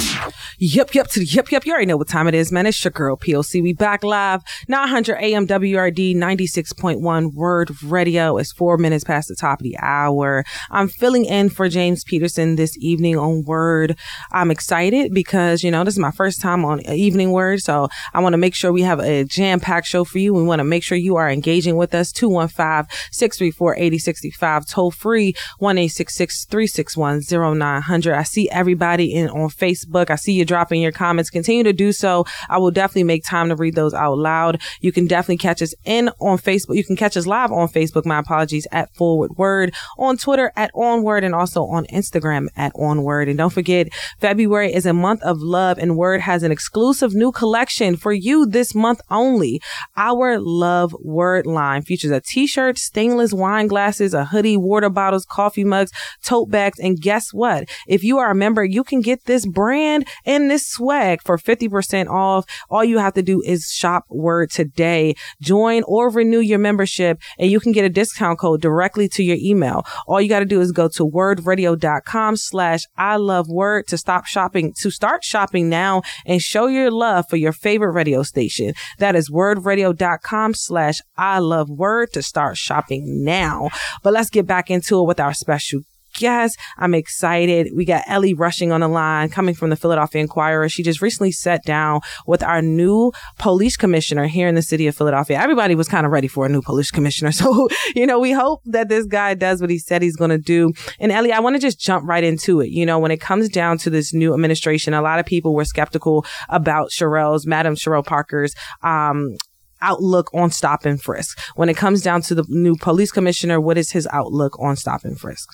Yep, 0.64 0.94
yep, 0.94 1.08
to 1.08 1.20
the 1.22 1.26
yep, 1.26 1.50
yep. 1.50 1.66
You 1.66 1.72
already 1.72 1.88
know 1.88 1.98
what 1.98 2.08
time 2.08 2.28
it 2.28 2.36
is, 2.36 2.52
man. 2.52 2.68
It's 2.68 2.84
your 2.84 2.92
girl 2.92 3.18
POC. 3.18 3.64
We 3.64 3.74
back 3.74 4.04
live, 4.04 4.44
900 4.68 5.18
AM 5.18 5.48
WURD 5.48 5.98
96.1 5.98 7.34
WURD 7.34 7.82
Radio. 7.82 8.38
It's 8.38 8.52
four 8.52 8.78
minutes 8.78 9.04
past 9.04 9.28
the 9.28 9.36
top 9.36 9.62
of 9.62 9.64
the 9.64 9.76
hour. 9.80 10.46
I'm 10.70 10.88
filling 10.88 11.26
in 11.26 11.50
for 11.50 11.68
James 11.68 12.04
Peterson 12.04 12.58
this 12.58 12.78
evening 12.78 13.18
on 13.18 13.44
Word. 13.44 13.98
I'm 14.32 14.52
excited 14.52 15.16
because, 15.16 15.64
you 15.64 15.72
know, 15.72 15.84
this 15.84 15.96
is 15.96 16.00
my 16.00 16.12
first 16.12 16.42
time 16.42 16.64
on 16.64 16.80
Evening 16.88 17.32
Word. 17.32 17.62
So 17.62 17.90
I 18.14 18.20
want 18.20 18.34
to 18.34 18.38
make 18.38 18.54
sure 18.54 18.72
we 18.72 18.84
have 18.84 19.00
a 19.00 19.24
jam 19.24 19.60
packed 19.60 19.88
show 19.88 20.04
for 20.04 20.20
you. 20.20 20.32
We 20.32 20.44
want 20.44 20.60
to 20.60 20.64
make 20.64 20.84
sure 20.84 20.96
you 20.96 21.16
are 21.16 21.28
engaging 21.28 21.76
with 21.76 21.96
us. 21.96 22.12
215 22.12 22.88
634 23.12 23.78
8065, 23.78 24.68
toll 24.68 24.92
free 24.92 25.34
1 25.58 25.76
361 25.76 27.22
0900. 27.32 28.14
I 28.14 28.22
see 28.22 28.48
everybody 28.52 29.12
in 29.12 29.28
on 29.28 29.50
Facebook. 29.50 30.12
I 30.12 30.18
see 30.18 30.34
you 30.34 30.46
dropping 30.52 30.80
in 30.80 30.84
your 30.84 30.92
comments. 30.92 31.30
Continue 31.30 31.64
to 31.64 31.72
do 31.72 31.94
so. 31.94 32.26
I 32.50 32.58
will 32.58 32.72
definitely 32.72 33.06
make 33.06 33.24
time 33.24 33.48
to 33.50 33.56
read 33.56 33.76
those 33.76 33.94
out 33.94 34.18
loud. 34.18 34.62
You 34.82 34.92
can 34.92 35.08
definitely 35.08 35.38
catch 35.38 35.62
us 35.62 35.74
in 35.86 36.10
on 36.20 36.38
Facebook. 36.38 36.76
You 36.76 36.84
can 36.84 36.98
catch 36.98 37.16
us 37.16 37.26
live 37.26 37.52
on 37.52 37.70
Facebook. 37.70 38.06
My 38.06 38.20
apologies 38.20 38.68
at 38.74 38.94
Forward 38.94 39.32
Word 39.38 39.74
on 39.98 40.18
Twitter 40.18 40.52
at 40.58 40.72
Onward 40.74 41.24
and 41.24 41.34
also 41.34 41.64
on 41.64 41.86
Instagram 41.86 42.48
at 42.58 42.74
Onward. 42.76 43.30
And 43.30 43.38
don't 43.38 43.54
forget, 43.54 43.88
February 44.20 44.74
is 44.74 44.86
a 44.86 44.94
month 44.94 45.22
of 45.24 45.42
love 45.42 45.78
and 45.78 45.96
Word 45.96 46.20
has 46.20 46.44
an 46.44 46.52
exclusive 46.52 47.14
new 47.14 47.32
collection 47.32 47.96
for 47.96 48.12
you 48.12 48.46
this 48.46 48.76
month 48.76 49.00
only. 49.10 49.62
Our 49.96 50.38
Love 50.38 50.94
Word 51.02 51.46
line 51.46 51.84
features 51.84 52.12
a 52.12 52.20
t-shirt, 52.20 52.78
stainless 52.78 53.32
wine 53.32 53.68
glasses, 53.68 54.14
a 54.14 54.26
hoodie, 54.26 54.58
water 54.58 54.90
bottles, 54.90 55.26
coffee 55.26 55.64
mugs, 55.64 55.92
tote 56.24 56.50
bags, 56.50 56.80
and 56.80 57.00
guess 57.00 57.34
what? 57.34 57.70
If 57.88 58.04
you 58.04 58.18
are 58.18 58.32
a 58.32 58.36
member, 58.36 58.64
you 58.64 58.84
can 58.84 59.02
get 59.02 59.26
this 59.26 59.46
brand 59.46 60.08
and 60.26 60.41
this 60.48 60.68
swag 60.68 61.22
for 61.24 61.38
50% 61.38 62.08
off. 62.10 62.46
All 62.70 62.84
you 62.84 62.98
have 62.98 63.14
to 63.14 63.22
do 63.22 63.42
is 63.42 63.72
shop 63.72 64.06
word 64.10 64.52
today, 64.52 65.16
join 65.42 65.84
or 65.84 66.10
renew 66.10 66.40
your 66.40 66.60
membership 66.60 67.22
and 67.38 67.50
you 67.50 67.60
can 67.60 67.72
get 67.72 67.86
a 67.86 67.90
discount 67.90 68.40
code 68.40 68.62
directly 68.62 69.08
to 69.10 69.24
your 69.24 69.38
email. 69.40 69.86
All 70.08 70.22
you 70.22 70.30
got 70.30 70.40
to 70.40 70.46
do 70.46 70.62
is 70.62 70.72
go 70.72 70.88
to 70.90 71.08
wurdradio.com 71.08 72.38
slash 72.38 72.82
I 72.98 73.18
love 73.18 73.48
word 73.50 73.88
to 73.88 73.98
stop 73.98 74.26
shopping, 74.26 74.74
to 74.80 74.92
start 74.92 75.24
shopping 75.24 75.70
now 75.70 76.02
and 76.26 76.42
show 76.42 76.68
your 76.68 76.92
love 76.92 77.28
for 77.30 77.38
your 77.38 77.54
favorite 77.54 77.92
radio 77.92 78.24
station. 78.24 78.74
That 79.00 79.16
is 79.16 79.30
wurdradio.com 79.30 80.54
slash 80.54 81.02
I 81.18 81.40
love 81.40 81.70
word 81.70 82.14
to 82.14 82.22
start 82.22 82.58
shopping 82.58 83.24
now. 83.24 83.70
But 84.04 84.14
let's 84.14 84.30
get 84.30 84.48
back 84.48 84.70
into 84.70 85.00
it 85.00 85.08
with 85.08 85.20
our 85.20 85.34
special 85.34 85.82
guest. 86.14 86.58
I'm 86.78 86.94
excited. 86.94 87.72
We 87.76 87.86
got 87.86 88.04
Ellie 88.08 88.34
Rushing 88.34 88.72
on 88.72 88.82
the 88.82 88.88
line 88.88 89.30
coming 89.30 89.56
from 89.56 89.70
the 89.70 89.76
Philadelphia 89.76 90.22
Inquirer. 90.22 90.70
She 90.70 90.84
just 90.84 91.02
recently 91.02 91.32
sat 91.32 91.64
down 91.64 92.02
with 92.28 92.44
our 92.44 92.62
new 92.62 93.12
police 93.38 93.78
commissioner 93.78 94.28
here 94.28 94.48
in 94.48 94.56
the 94.56 94.62
city 94.62 94.88
of 94.88 94.96
Philadelphia. 94.96 95.40
Everybody 95.40 95.76
was 95.76 95.88
kind 95.88 96.06
of 96.06 96.12
ready 96.12 96.28
for 96.28 96.46
a 96.46 96.50
new 96.50 96.62
police 96.62 96.92
commissioner. 96.92 97.32
So, 97.42 97.70
you 97.96 98.06
know, 98.06 98.20
we 98.20 98.34
hope 98.34 98.62
that 98.66 98.88
this 98.88 99.06
guy 99.08 99.34
does 99.34 99.62
what 99.62 99.72
he 99.72 99.80
said 99.80 100.04
he's 100.04 100.16
going 100.16 100.30
to 100.30 100.38
do. 100.38 100.74
And 101.00 101.12
Ellie, 101.12 101.32
I 101.32 101.40
want 101.40 101.56
to 101.56 101.60
just 101.60 101.80
jump 101.80 102.08
right 102.08 102.24
into 102.24 102.62
it. 102.62 102.70
You 102.70 102.86
know, 102.86 103.00
when 103.00 103.10
it 103.10 103.20
comes 103.20 103.50
down 103.50 103.80
to 103.80 103.90
this 103.90 104.14
new 104.14 104.34
administration, 104.34 104.94
a 104.94 105.02
lot 105.02 105.18
of 105.18 105.26
people 105.26 105.56
were 105.56 105.66
skeptical 105.66 106.24
about 106.50 106.92
Cherelle's, 106.92 107.48
Madam 107.48 107.74
Cherelle 107.76 108.06
Parker's, 108.06 108.54
um, 108.84 109.38
outlook 109.82 110.30
on 110.34 110.52
stop 110.52 110.86
and 110.86 111.02
frisk 111.02 111.40
when 111.56 111.70
it 111.70 111.78
comes 111.78 112.02
down 112.02 112.22
to 112.22 112.36
the 112.36 112.46
new 112.48 112.76
police 112.76 113.12
commissioner? 113.12 113.60
What 113.60 113.78
is 113.78 113.92
his 113.92 114.08
outlook 114.12 114.58
on 114.60 114.76
stop 114.76 115.04
and 115.04 115.20
frisk? 115.20 115.50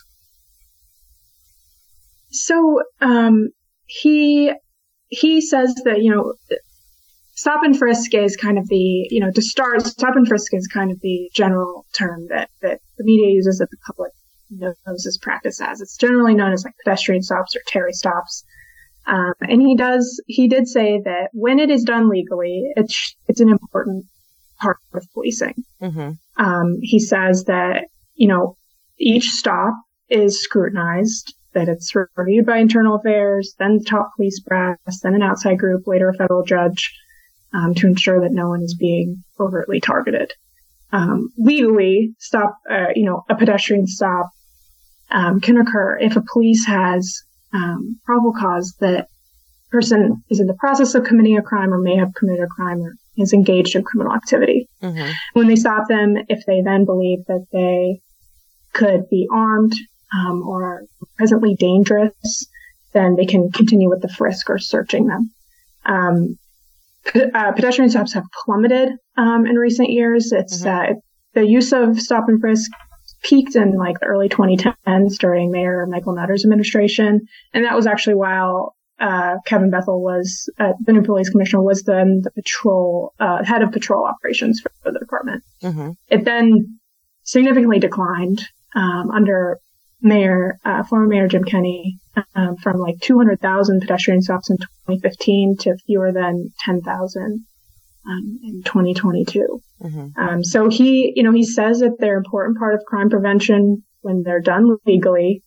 So 2.29 2.81
um, 3.01 3.49
he 3.85 4.53
he 5.09 5.41
says 5.41 5.73
that 5.85 6.01
you 6.01 6.11
know 6.11 6.33
stop 7.35 7.63
and 7.63 7.77
frisk 7.77 8.13
is 8.13 8.35
kind 8.35 8.57
of 8.57 8.67
the 8.67 9.07
you 9.09 9.19
know 9.19 9.31
to 9.31 9.41
start 9.41 9.85
stop 9.85 10.15
and 10.15 10.27
frisk 10.27 10.53
is 10.53 10.67
kind 10.67 10.91
of 10.91 10.99
the 11.01 11.29
general 11.33 11.85
term 11.93 12.27
that 12.29 12.49
that 12.61 12.79
the 12.97 13.03
media 13.03 13.33
uses 13.33 13.59
that 13.59 13.69
the 13.71 13.77
public 13.85 14.11
knows 14.49 15.05
as 15.05 15.17
practice 15.21 15.61
as. 15.61 15.81
It's 15.81 15.97
generally 15.97 16.33
known 16.33 16.53
as 16.53 16.63
like 16.63 16.73
pedestrian 16.83 17.21
stops 17.21 17.55
or 17.55 17.61
Terry 17.67 17.93
stops. 17.93 18.43
Um, 19.05 19.33
and 19.41 19.61
he 19.61 19.75
does, 19.75 20.21
he 20.27 20.47
did 20.47 20.67
say 20.67 20.99
that 21.03 21.29
when 21.31 21.59
it 21.59 21.69
is 21.69 21.83
done 21.83 22.09
legally, 22.09 22.63
it's, 22.75 23.15
it's 23.27 23.39
an 23.39 23.49
important 23.49 24.05
part 24.59 24.77
of 24.93 25.05
policing. 25.13 25.55
Mm-hmm. 25.81 26.43
Um, 26.43 26.77
he 26.81 26.99
says 26.99 27.45
that, 27.45 27.85
you 28.15 28.27
know, 28.27 28.55
each 28.99 29.25
stop 29.25 29.73
is 30.09 30.41
scrutinized, 30.41 31.33
that 31.57 31.67
it's 31.67 31.91
reviewed 32.15 32.45
by 32.45 32.59
internal 32.59 32.97
affairs, 32.97 33.55
then 33.57 33.79
the 33.79 33.83
top 33.83 34.11
police 34.15 34.39
brass, 34.39 34.77
then 35.01 35.15
an 35.15 35.23
outside 35.23 35.57
group, 35.57 35.87
later 35.87 36.09
a 36.09 36.13
federal 36.13 36.43
judge, 36.43 36.93
um, 37.51 37.73
to 37.73 37.87
ensure 37.87 38.21
that 38.21 38.31
no 38.31 38.49
one 38.49 38.61
is 38.61 38.75
being 38.79 39.23
overtly 39.39 39.79
targeted. 39.79 40.31
Um, 40.91 41.29
legally, 41.37 42.13
stop, 42.19 42.57
uh, 42.69 42.89
you 42.95 43.05
know, 43.05 43.23
a 43.27 43.35
pedestrian 43.35 43.87
stop 43.87 44.29
um, 45.09 45.41
can 45.41 45.57
occur 45.57 45.97
if 45.97 46.15
a 46.15 46.23
police 46.31 46.65
has 46.67 47.23
um, 47.53 47.99
probable 48.05 48.33
cause 48.39 48.75
that 48.79 49.07
person 49.71 50.23
is 50.29 50.39
in 50.39 50.47
the 50.47 50.53
process 50.53 50.93
of 50.93 51.05
committing 51.05 51.37
a 51.37 51.41
crime 51.41 51.73
or 51.73 51.79
may 51.79 51.95
have 51.95 52.13
committed 52.13 52.43
a 52.43 52.47
crime 52.47 52.81
or 52.81 52.93
is 53.17 53.33
engaged 53.33 53.75
in 53.75 53.83
criminal 53.83 54.13
activity. 54.13 54.69
Mm-hmm. 54.83 55.11
When 55.33 55.47
they 55.47 55.55
stop 55.55 55.87
them, 55.87 56.17
if 56.29 56.45
they 56.45 56.61
then 56.61 56.85
believe 56.85 57.25
that 57.27 57.45
they 57.51 57.99
could 58.73 59.09
be 59.09 59.27
armed 59.33 59.73
um, 60.15 60.43
or 60.47 60.83
presently 61.17 61.55
dangerous, 61.55 62.47
then 62.93 63.15
they 63.15 63.25
can 63.25 63.51
continue 63.51 63.89
with 63.89 64.01
the 64.01 64.09
frisk 64.09 64.49
or 64.49 64.57
searching 64.57 65.07
them. 65.07 65.31
Um, 65.85 66.37
uh, 67.15 67.51
pedestrian 67.53 67.89
stops 67.89 68.13
have 68.13 68.25
plummeted 68.45 68.89
um, 69.15 69.45
in 69.45 69.55
recent 69.55 69.89
years. 69.89 70.31
It's 70.31 70.63
mm-hmm. 70.63 70.93
uh, 70.93 70.99
the 71.33 71.45
use 71.45 71.71
of 71.73 71.99
stop 71.99 72.25
and 72.27 72.39
frisk 72.39 72.71
peaked 73.23 73.55
in 73.55 73.75
like 73.75 73.99
the 73.99 74.05
early 74.05 74.29
2010s 74.29 75.17
during 75.17 75.51
Mayor 75.51 75.85
Michael 75.87 76.15
Nutter's 76.15 76.43
administration. 76.43 77.21
And 77.53 77.65
that 77.65 77.75
was 77.75 77.87
actually 77.87 78.15
while 78.15 78.75
uh, 78.99 79.35
Kevin 79.45 79.69
Bethel 79.69 80.01
was 80.01 80.49
uh, 80.59 80.73
the 80.85 80.93
new 80.93 81.03
police 81.03 81.29
commissioner 81.29 81.61
was 81.61 81.83
then 81.83 82.21
the 82.23 82.31
patrol 82.31 83.13
uh, 83.19 83.43
head 83.43 83.61
of 83.61 83.71
patrol 83.71 84.05
operations 84.05 84.59
for, 84.59 84.71
for 84.81 84.91
the 84.91 84.99
department. 84.99 85.43
Mm-hmm. 85.63 85.91
It 86.09 86.25
then 86.25 86.79
significantly 87.23 87.79
declined 87.79 88.41
um, 88.75 89.11
under 89.11 89.59
Mayor 90.01 90.59
uh, 90.63 90.83
former 90.83 91.07
Mayor 91.07 91.27
Jim 91.27 91.43
Kenney 91.43 91.99
um, 92.35 92.55
from 92.57 92.77
like 92.77 92.99
200,000 93.01 93.81
pedestrian 93.81 94.21
stops 94.21 94.49
in 94.49 94.57
2015 94.57 95.57
to 95.61 95.77
fewer 95.85 96.11
than 96.11 96.51
10,000 96.59 97.45
um, 98.07 98.39
in 98.43 98.63
2022. 98.63 99.61
Mm-hmm. 99.81 100.19
Um, 100.19 100.43
so 100.43 100.69
he, 100.69 101.13
you 101.15 101.23
know, 101.23 101.31
he 101.31 101.45
says 101.45 101.79
that 101.79 101.97
they're 101.99 102.17
an 102.17 102.23
important 102.25 102.57
part 102.57 102.73
of 102.73 102.81
crime 102.85 103.09
prevention 103.09 103.83
when 104.01 104.23
they're 104.23 104.41
done 104.41 104.77
legally. 104.85 105.43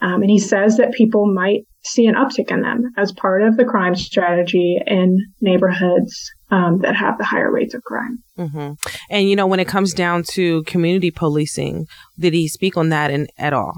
Um, 0.00 0.22
and 0.22 0.30
he 0.30 0.38
says 0.38 0.76
that 0.76 0.92
people 0.92 1.32
might 1.32 1.66
see 1.82 2.06
an 2.06 2.14
uptick 2.14 2.50
in 2.50 2.62
them 2.62 2.92
as 2.96 3.12
part 3.12 3.42
of 3.42 3.56
the 3.56 3.64
crime 3.64 3.94
strategy 3.94 4.78
in 4.86 5.18
neighborhoods 5.40 6.30
um, 6.50 6.80
that 6.80 6.94
have 6.94 7.16
the 7.16 7.24
higher 7.24 7.50
rates 7.50 7.74
of 7.74 7.82
crime. 7.82 8.18
Mm-hmm. 8.38 8.72
And, 9.10 9.30
you 9.30 9.36
know, 9.36 9.46
when 9.46 9.60
it 9.60 9.68
comes 9.68 9.94
down 9.94 10.22
to 10.32 10.62
community 10.64 11.10
policing, 11.10 11.86
did 12.18 12.34
he 12.34 12.48
speak 12.48 12.76
on 12.76 12.90
that 12.90 13.10
in, 13.10 13.28
at 13.38 13.52
all? 13.52 13.72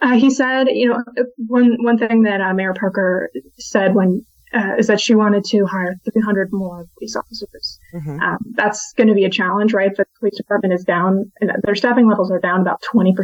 Uh, 0.00 0.14
he 0.14 0.30
said, 0.30 0.68
you 0.68 0.88
know, 0.88 1.02
one 1.46 1.76
one 1.82 1.98
thing 1.98 2.22
that 2.22 2.40
uh, 2.40 2.54
Mayor 2.54 2.74
Parker 2.74 3.30
said 3.58 3.94
when 3.94 4.24
uh, 4.54 4.74
is 4.78 4.86
that 4.86 5.00
she 5.00 5.14
wanted 5.14 5.44
to 5.44 5.64
hire 5.64 5.96
300 6.12 6.50
more 6.52 6.86
police 6.98 7.16
officers. 7.16 7.78
Mm-hmm. 7.94 8.20
Um, 8.20 8.38
that's 8.54 8.92
going 8.96 9.08
to 9.08 9.14
be 9.14 9.24
a 9.24 9.30
challenge, 9.30 9.72
right? 9.72 9.94
The 9.94 10.04
police 10.18 10.36
department 10.36 10.74
is 10.74 10.84
down, 10.84 11.32
and 11.40 11.50
their 11.64 11.74
staffing 11.74 12.08
levels 12.08 12.30
are 12.30 12.38
down 12.38 12.60
about 12.60 12.82
20% 12.82 13.16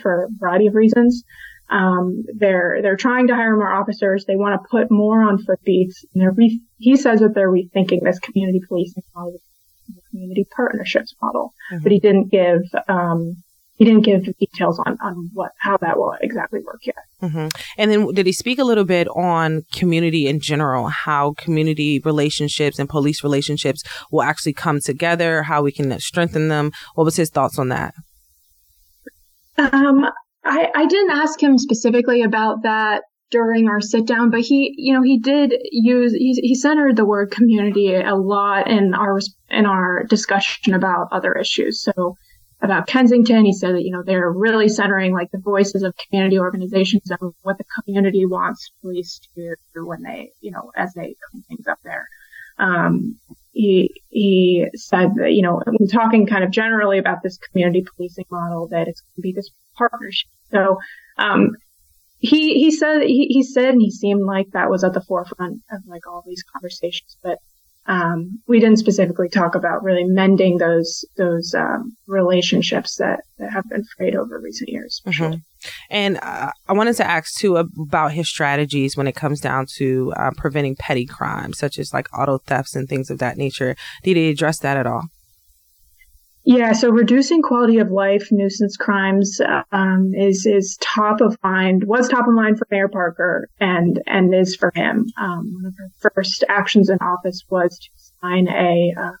for 0.00 0.24
a 0.24 0.28
variety 0.38 0.68
of 0.68 0.74
reasons. 0.74 1.24
Um, 1.70 2.24
they're 2.34 2.80
they're 2.82 2.96
trying 2.96 3.28
to 3.28 3.34
hire 3.34 3.56
more 3.56 3.72
officers. 3.72 4.24
They 4.26 4.36
want 4.36 4.60
to 4.60 4.68
put 4.68 4.90
more 4.90 5.22
on 5.22 5.38
foot 5.38 5.62
beats. 5.64 6.04
And 6.12 6.22
they're 6.22 6.32
re- 6.32 6.60
he 6.78 6.96
says 6.96 7.20
that 7.20 7.34
they're 7.34 7.50
rethinking 7.50 8.02
this 8.02 8.18
community 8.18 8.60
policing 8.66 9.04
model, 9.14 9.38
community 10.10 10.46
partnerships 10.54 11.14
model, 11.22 11.54
mm-hmm. 11.72 11.82
but 11.82 11.92
he 11.92 11.98
didn't 11.98 12.30
give 12.30 12.62
um, 12.88 13.42
he 13.82 13.88
didn't 13.88 14.04
give 14.04 14.22
details 14.38 14.78
on, 14.86 14.96
on 15.02 15.28
what 15.32 15.50
how 15.58 15.76
that 15.78 15.98
will 15.98 16.14
exactly 16.20 16.60
work 16.64 16.86
yet. 16.86 16.94
Mm-hmm. 17.20 17.48
And 17.78 17.90
then 17.90 18.06
did 18.14 18.26
he 18.26 18.32
speak 18.32 18.60
a 18.60 18.64
little 18.64 18.84
bit 18.84 19.08
on 19.08 19.64
community 19.72 20.28
in 20.28 20.38
general, 20.38 20.86
how 20.86 21.32
community 21.32 21.98
relationships 22.04 22.78
and 22.78 22.88
police 22.88 23.24
relationships 23.24 23.82
will 24.12 24.22
actually 24.22 24.52
come 24.52 24.78
together, 24.78 25.42
how 25.42 25.62
we 25.62 25.72
can 25.72 25.98
strengthen 25.98 26.46
them? 26.46 26.70
What 26.94 27.04
was 27.04 27.16
his 27.16 27.30
thoughts 27.30 27.58
on 27.58 27.70
that? 27.70 27.94
Um, 29.58 30.06
I, 30.44 30.68
I 30.76 30.86
didn't 30.86 31.10
ask 31.10 31.42
him 31.42 31.58
specifically 31.58 32.22
about 32.22 32.62
that 32.62 33.02
during 33.32 33.68
our 33.68 33.80
sit 33.80 34.06
down, 34.06 34.30
but 34.30 34.42
he, 34.42 34.74
you 34.76 34.94
know, 34.94 35.02
he 35.02 35.18
did 35.18 35.54
use, 35.72 36.12
he, 36.12 36.34
he 36.34 36.54
centered 36.54 36.94
the 36.94 37.04
word 37.04 37.32
community 37.32 37.94
a 37.94 38.14
lot 38.14 38.70
in 38.70 38.94
our, 38.94 39.18
in 39.50 39.66
our 39.66 40.04
discussion 40.04 40.72
about 40.72 41.08
other 41.10 41.32
issues. 41.32 41.82
So, 41.82 42.14
about 42.62 42.86
Kensington. 42.86 43.44
He 43.44 43.52
said 43.52 43.74
that, 43.74 43.82
you 43.82 43.90
know, 43.90 44.02
they're 44.04 44.30
really 44.30 44.68
centering 44.68 45.12
like 45.12 45.30
the 45.32 45.38
voices 45.38 45.82
of 45.82 45.94
community 45.96 46.38
organizations 46.38 47.10
and 47.10 47.32
what 47.42 47.58
the 47.58 47.64
community 47.82 48.24
wants 48.24 48.70
police 48.80 49.20
to 49.34 49.56
do 49.74 49.86
when 49.86 50.02
they, 50.02 50.30
you 50.40 50.52
know, 50.52 50.70
as 50.76 50.92
they 50.94 51.14
clean 51.30 51.42
things 51.48 51.66
up 51.66 51.78
there. 51.82 52.06
Um, 52.58 53.18
he, 53.50 53.90
he 54.08 54.66
said 54.74 55.10
that, 55.16 55.32
you 55.32 55.42
know, 55.42 55.60
talking 55.90 56.26
kind 56.26 56.44
of 56.44 56.50
generally 56.50 56.98
about 56.98 57.18
this 57.22 57.36
community 57.38 57.84
policing 57.96 58.26
model, 58.30 58.68
that 58.68 58.88
it's 58.88 59.00
going 59.00 59.16
to 59.16 59.22
be 59.22 59.32
this 59.32 59.50
partnership. 59.76 60.30
So, 60.50 60.78
um, 61.18 61.50
he, 62.18 62.54
he 62.54 62.70
said, 62.70 63.02
he, 63.02 63.26
he 63.28 63.42
said, 63.42 63.70
and 63.70 63.82
he 63.82 63.90
seemed 63.90 64.24
like 64.24 64.46
that 64.52 64.70
was 64.70 64.84
at 64.84 64.92
the 64.92 65.00
forefront 65.00 65.60
of 65.72 65.80
like 65.86 66.06
all 66.06 66.22
these 66.24 66.44
conversations, 66.52 67.16
but 67.20 67.38
um, 67.86 68.40
we 68.46 68.60
didn't 68.60 68.78
specifically 68.78 69.28
talk 69.28 69.54
about 69.54 69.82
really 69.82 70.04
mending 70.04 70.58
those 70.58 71.04
those 71.16 71.54
um, 71.54 71.96
relationships 72.06 72.96
that, 72.96 73.24
that 73.38 73.50
have 73.50 73.68
been 73.68 73.84
frayed 73.96 74.14
over 74.14 74.38
recent 74.38 74.68
years. 74.68 75.02
Mm-hmm. 75.06 75.38
And 75.90 76.18
uh, 76.22 76.52
I 76.68 76.72
wanted 76.72 76.96
to 76.96 77.08
ask 77.08 77.34
too 77.34 77.56
about 77.56 78.12
his 78.12 78.28
strategies 78.28 78.96
when 78.96 79.08
it 79.08 79.16
comes 79.16 79.40
down 79.40 79.66
to 79.76 80.12
uh, 80.16 80.30
preventing 80.36 80.76
petty 80.76 81.06
crimes, 81.06 81.58
such 81.58 81.78
as 81.78 81.92
like 81.92 82.06
auto 82.16 82.38
thefts 82.38 82.76
and 82.76 82.88
things 82.88 83.10
of 83.10 83.18
that 83.18 83.36
nature. 83.36 83.76
Did 84.04 84.16
he 84.16 84.30
address 84.30 84.58
that 84.60 84.76
at 84.76 84.86
all? 84.86 85.08
Yeah, 86.44 86.72
so 86.72 86.90
reducing 86.90 87.40
quality 87.40 87.78
of 87.78 87.92
life 87.92 88.28
nuisance 88.32 88.76
crimes 88.76 89.40
um, 89.70 90.10
is 90.12 90.44
is 90.44 90.76
top 90.80 91.20
of 91.20 91.36
mind. 91.42 91.84
Was 91.84 92.08
top 92.08 92.26
of 92.26 92.34
mind 92.34 92.58
for 92.58 92.66
Mayor 92.68 92.88
Parker, 92.88 93.48
and 93.60 94.02
and 94.08 94.34
is 94.34 94.56
for 94.56 94.72
him. 94.74 95.06
Um, 95.16 95.52
one 95.54 95.66
of 95.66 95.74
her 95.78 96.10
first 96.14 96.42
actions 96.48 96.90
in 96.90 96.98
office 97.00 97.44
was 97.48 97.78
to 97.78 97.90
sign 98.20 98.48
a 98.48 98.92
uh, 99.00 99.12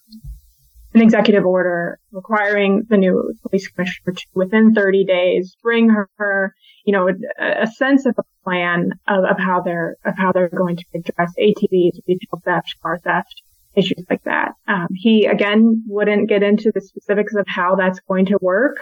an 0.94 1.00
executive 1.00 1.46
order 1.46 2.00
requiring 2.10 2.82
the 2.88 2.96
new 2.96 3.32
police 3.42 3.68
commissioner 3.68 4.14
to, 4.14 4.26
within 4.34 4.74
30 4.74 5.04
days, 5.04 5.56
bring 5.62 5.88
her, 5.88 6.08
her 6.18 6.54
you 6.84 6.92
know, 6.92 7.08
a, 7.08 7.62
a, 7.62 7.66
sense 7.66 8.04
of 8.04 8.14
a 8.18 8.22
plan 8.44 8.90
of, 9.08 9.24
of 9.24 9.38
how 9.38 9.60
they're 9.60 9.96
of 10.04 10.14
how 10.18 10.32
they're 10.32 10.48
going 10.48 10.76
to 10.76 10.84
address 10.94 11.32
ATVs, 11.38 12.00
retail 12.06 12.40
theft, 12.44 12.74
car 12.82 12.98
theft 12.98 13.41
issues 13.74 14.04
like 14.10 14.22
that. 14.24 14.52
Um, 14.68 14.88
he 14.94 15.26
again 15.26 15.84
wouldn't 15.86 16.28
get 16.28 16.42
into 16.42 16.70
the 16.74 16.80
specifics 16.80 17.34
of 17.34 17.44
how 17.48 17.74
that's 17.74 18.00
going 18.00 18.26
to 18.26 18.38
work, 18.40 18.76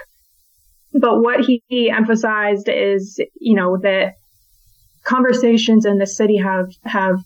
but 0.93 1.21
what 1.21 1.41
he, 1.41 1.63
he 1.69 1.91
emphasized 1.91 2.69
is, 2.69 3.21
you 3.39 3.55
know, 3.55 3.79
that 3.83 4.15
conversations 5.05 5.87
in 5.87 5.99
the 5.99 6.07
city 6.07 6.37
have 6.37 6.67
have, 6.85 7.17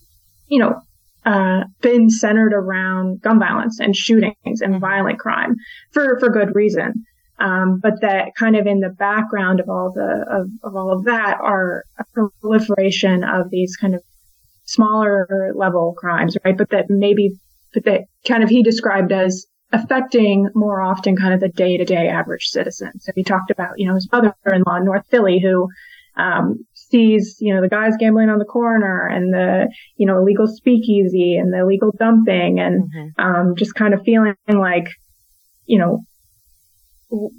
you 0.47 0.59
know, 0.59 0.79
uh, 1.25 1.63
been 1.81 2.09
centered 2.09 2.53
around 2.53 3.21
gun 3.21 3.39
violence 3.39 3.79
and 3.79 3.95
shootings 3.95 4.61
and 4.61 4.79
violent 4.79 5.19
crime 5.19 5.55
for 5.91 6.19
for 6.19 6.29
good 6.29 6.53
reason. 6.53 6.93
Um, 7.37 7.79
but 7.81 7.99
that 8.01 8.29
kind 8.39 8.55
of 8.55 8.65
in 8.65 8.79
the 8.79 8.89
background 8.89 9.59
of 9.59 9.67
all 9.67 9.91
the 9.93 10.25
of, 10.29 10.47
of 10.63 10.75
all 10.75 10.93
of 10.93 11.05
that 11.05 11.37
are 11.41 11.83
a 11.99 12.03
proliferation 12.39 13.23
of 13.23 13.49
these 13.49 13.75
kind 13.75 13.93
of 13.93 14.01
smaller 14.65 15.51
level 15.55 15.93
crimes, 15.97 16.37
right? 16.45 16.57
But 16.57 16.69
that 16.69 16.85
maybe 16.89 17.31
that 17.83 18.01
kind 18.27 18.43
of 18.43 18.49
he 18.49 18.63
described 18.63 19.11
as 19.11 19.45
affecting 19.71 20.49
more 20.55 20.81
often 20.81 21.17
kind 21.17 21.33
of 21.33 21.39
the 21.39 21.49
day 21.49 21.77
to 21.77 21.85
day 21.85 22.07
average 22.07 22.45
citizen. 22.45 22.91
So 22.99 23.11
he 23.15 23.23
talked 23.23 23.51
about, 23.51 23.77
you 23.77 23.87
know, 23.87 23.95
his 23.95 24.09
mother 24.11 24.33
in 24.45 24.63
law 24.65 24.77
in 24.77 24.85
North 24.85 25.05
Philly 25.09 25.39
who, 25.39 25.67
um, 26.17 26.65
sees, 26.73 27.37
you 27.39 27.53
know, 27.53 27.61
the 27.61 27.67
guys 27.67 27.93
gambling 27.99 28.29
on 28.29 28.39
the 28.39 28.45
corner 28.45 29.07
and 29.07 29.33
the, 29.33 29.67
you 29.97 30.07
know, 30.07 30.19
illegal 30.19 30.47
speakeasy 30.47 31.35
and 31.35 31.51
the 31.51 31.59
illegal 31.59 31.91
dumping 31.97 32.59
and, 32.59 32.83
mm-hmm. 32.83 33.21
um, 33.21 33.55
just 33.57 33.75
kind 33.75 33.93
of 33.93 34.01
feeling 34.03 34.35
like, 34.47 34.87
you 35.65 35.77
know, 35.79 36.03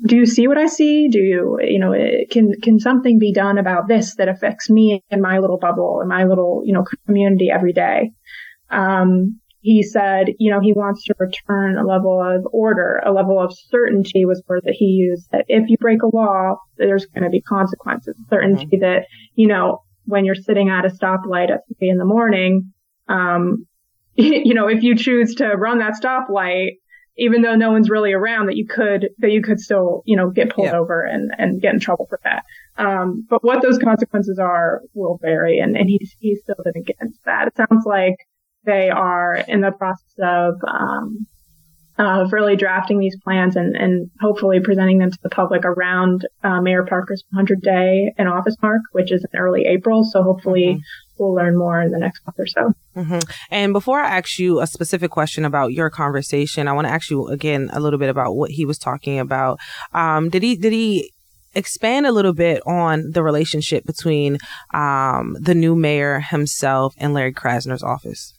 do 0.06 0.16
you 0.16 0.26
see 0.26 0.46
what 0.46 0.58
I 0.58 0.66
see? 0.66 1.08
Do 1.08 1.18
you, 1.18 1.58
you 1.62 1.78
know, 1.78 1.92
can, 2.30 2.52
can 2.62 2.78
something 2.78 3.18
be 3.18 3.32
done 3.32 3.58
about 3.58 3.88
this 3.88 4.16
that 4.16 4.28
affects 4.28 4.68
me 4.68 5.02
and 5.10 5.22
my 5.22 5.38
little 5.38 5.58
bubble 5.58 6.00
and 6.00 6.08
my 6.08 6.24
little, 6.24 6.62
you 6.64 6.72
know, 6.72 6.84
community 7.06 7.50
every 7.52 7.72
day? 7.72 8.12
Um, 8.70 9.40
he 9.66 9.82
said, 9.82 10.28
you 10.38 10.49
know, 10.49 10.61
he 10.61 10.73
wants 10.73 11.02
to 11.02 11.14
return 11.18 11.76
a 11.76 11.85
level 11.85 12.23
of 12.23 12.46
order, 12.52 13.02
a 13.04 13.11
level 13.11 13.40
of 13.40 13.52
certainty 13.52 14.25
was 14.25 14.38
the 14.38 14.44
word 14.49 14.62
that 14.64 14.76
he 14.78 14.85
used, 14.85 15.28
that 15.32 15.44
if 15.49 15.68
you 15.68 15.76
break 15.78 16.04
a 16.04 16.16
law, 16.16 16.54
there's 16.76 17.06
going 17.06 17.25
to 17.25 17.30
be 17.30 17.40
consequences. 17.40 18.14
Certainty 18.30 18.66
mm-hmm. 18.66 18.80
that, 18.82 19.06
you 19.35 19.49
know, 19.49 19.82
when 20.04 20.25
you're 20.25 20.37
sitting 20.37 20.70
at 20.70 20.85
a 20.85 20.88
stoplight 20.88 21.50
at 21.50 21.62
three 21.80 21.88
in 21.88 21.99
the 21.99 22.04
morning, 22.04 22.75
um, 23.08 23.66
you 24.14 24.54
know, 24.54 24.68
if 24.68 24.85
you 24.85 24.94
choose 24.94 25.35
to 25.35 25.49
run 25.49 25.80
that 25.80 25.94
stoplight, 26.00 26.76
even 27.18 27.42
though 27.42 27.56
no 27.56 27.73
one's 27.73 27.90
really 27.90 28.12
around, 28.12 28.46
that 28.46 28.56
you 28.56 28.68
could, 28.68 29.08
that 29.18 29.32
you 29.32 29.42
could 29.42 29.58
still, 29.58 30.04
you 30.06 30.16
know, 30.16 30.30
get 30.30 30.50
pulled 30.50 30.68
yeah. 30.68 30.78
over 30.78 31.02
and, 31.02 31.32
and 31.38 31.61
get 31.61 31.75
in 31.75 31.80
trouble 31.80 32.06
for 32.08 32.20
that. 32.23 32.44
Um, 32.78 33.26
but 33.28 33.42
what 33.42 33.62
those 33.62 33.78
consequences 33.78 34.38
are 34.38 34.82
will 34.94 35.18
vary. 35.20 35.58
And, 35.58 35.76
and 35.76 35.88
he, 35.88 36.08
he 36.20 36.37
still 36.37 36.54
didn't 36.62 36.87
get 36.87 36.99
into 37.00 37.18
that. 37.25 37.49
It 37.49 37.56
sounds 37.56 37.85
like, 37.85 38.14
they 38.66 38.90
are 38.90 39.37
in 39.49 39.61
the 39.61 39.70
process 39.70 40.14
of 40.18 40.56
um, 40.66 41.26
of 41.99 42.32
really 42.32 42.56
drafting 42.56 42.99
these 42.99 43.16
plans 43.25 43.56
and, 43.56 43.75
and 43.75 44.11
hopefully 44.20 44.61
presenting 44.61 44.99
them 44.99 45.11
to 45.11 45.18
the 45.23 45.30
public 45.30 45.64
around 45.64 46.26
uh, 46.44 46.61
Mayor 46.61 46.85
Parker's 46.85 47.25
100 47.30 47.62
day 47.62 48.12
in 48.18 48.26
office 48.26 48.56
mark, 48.62 48.82
which 48.92 49.11
is 49.11 49.25
in 49.32 49.38
early 49.38 49.64
April. 49.64 50.04
So 50.04 50.23
hopefully 50.23 50.64
mm-hmm. 50.64 50.80
we'll 51.18 51.35
learn 51.35 51.56
more 51.56 51.80
in 51.80 51.92
the 51.92 51.99
next 51.99 52.20
month 52.26 52.38
or 52.38 52.46
so. 52.46 52.73
Mm-hmm. 52.96 53.30
And 53.50 53.73
before 53.73 54.00
I 54.00 54.18
ask 54.18 54.38
you 54.38 54.61
a 54.61 54.66
specific 54.66 55.11
question 55.11 55.44
about 55.44 55.73
your 55.73 55.88
conversation, 55.88 56.68
I 56.68 56.73
want 56.73 56.87
to 56.87 56.92
ask 56.92 57.11
you 57.11 57.28
again 57.28 57.70
a 57.73 57.80
little 57.80 57.99
bit 57.99 58.11
about 58.11 58.37
what 58.37 58.50
he 58.50 58.66
was 58.66 58.78
talking 58.78 59.18
about. 59.18 59.58
Um, 59.94 60.28
did 60.28 60.42
he 60.42 60.56
did 60.56 60.75
he 60.75 61.12
expand 61.54 62.04
a 62.04 62.12
little 62.12 62.35
bit 62.35 62.62
on 62.66 63.12
the 63.12 63.23
relationship 63.23 63.85
between 63.85 64.37
um, 64.75 65.35
the 65.40 65.54
new 65.54 65.75
mayor 65.75 66.20
himself 66.20 66.94
and 66.99 67.14
Larry 67.14 67.32
Krasner's 67.32 67.82
office? 67.82 68.35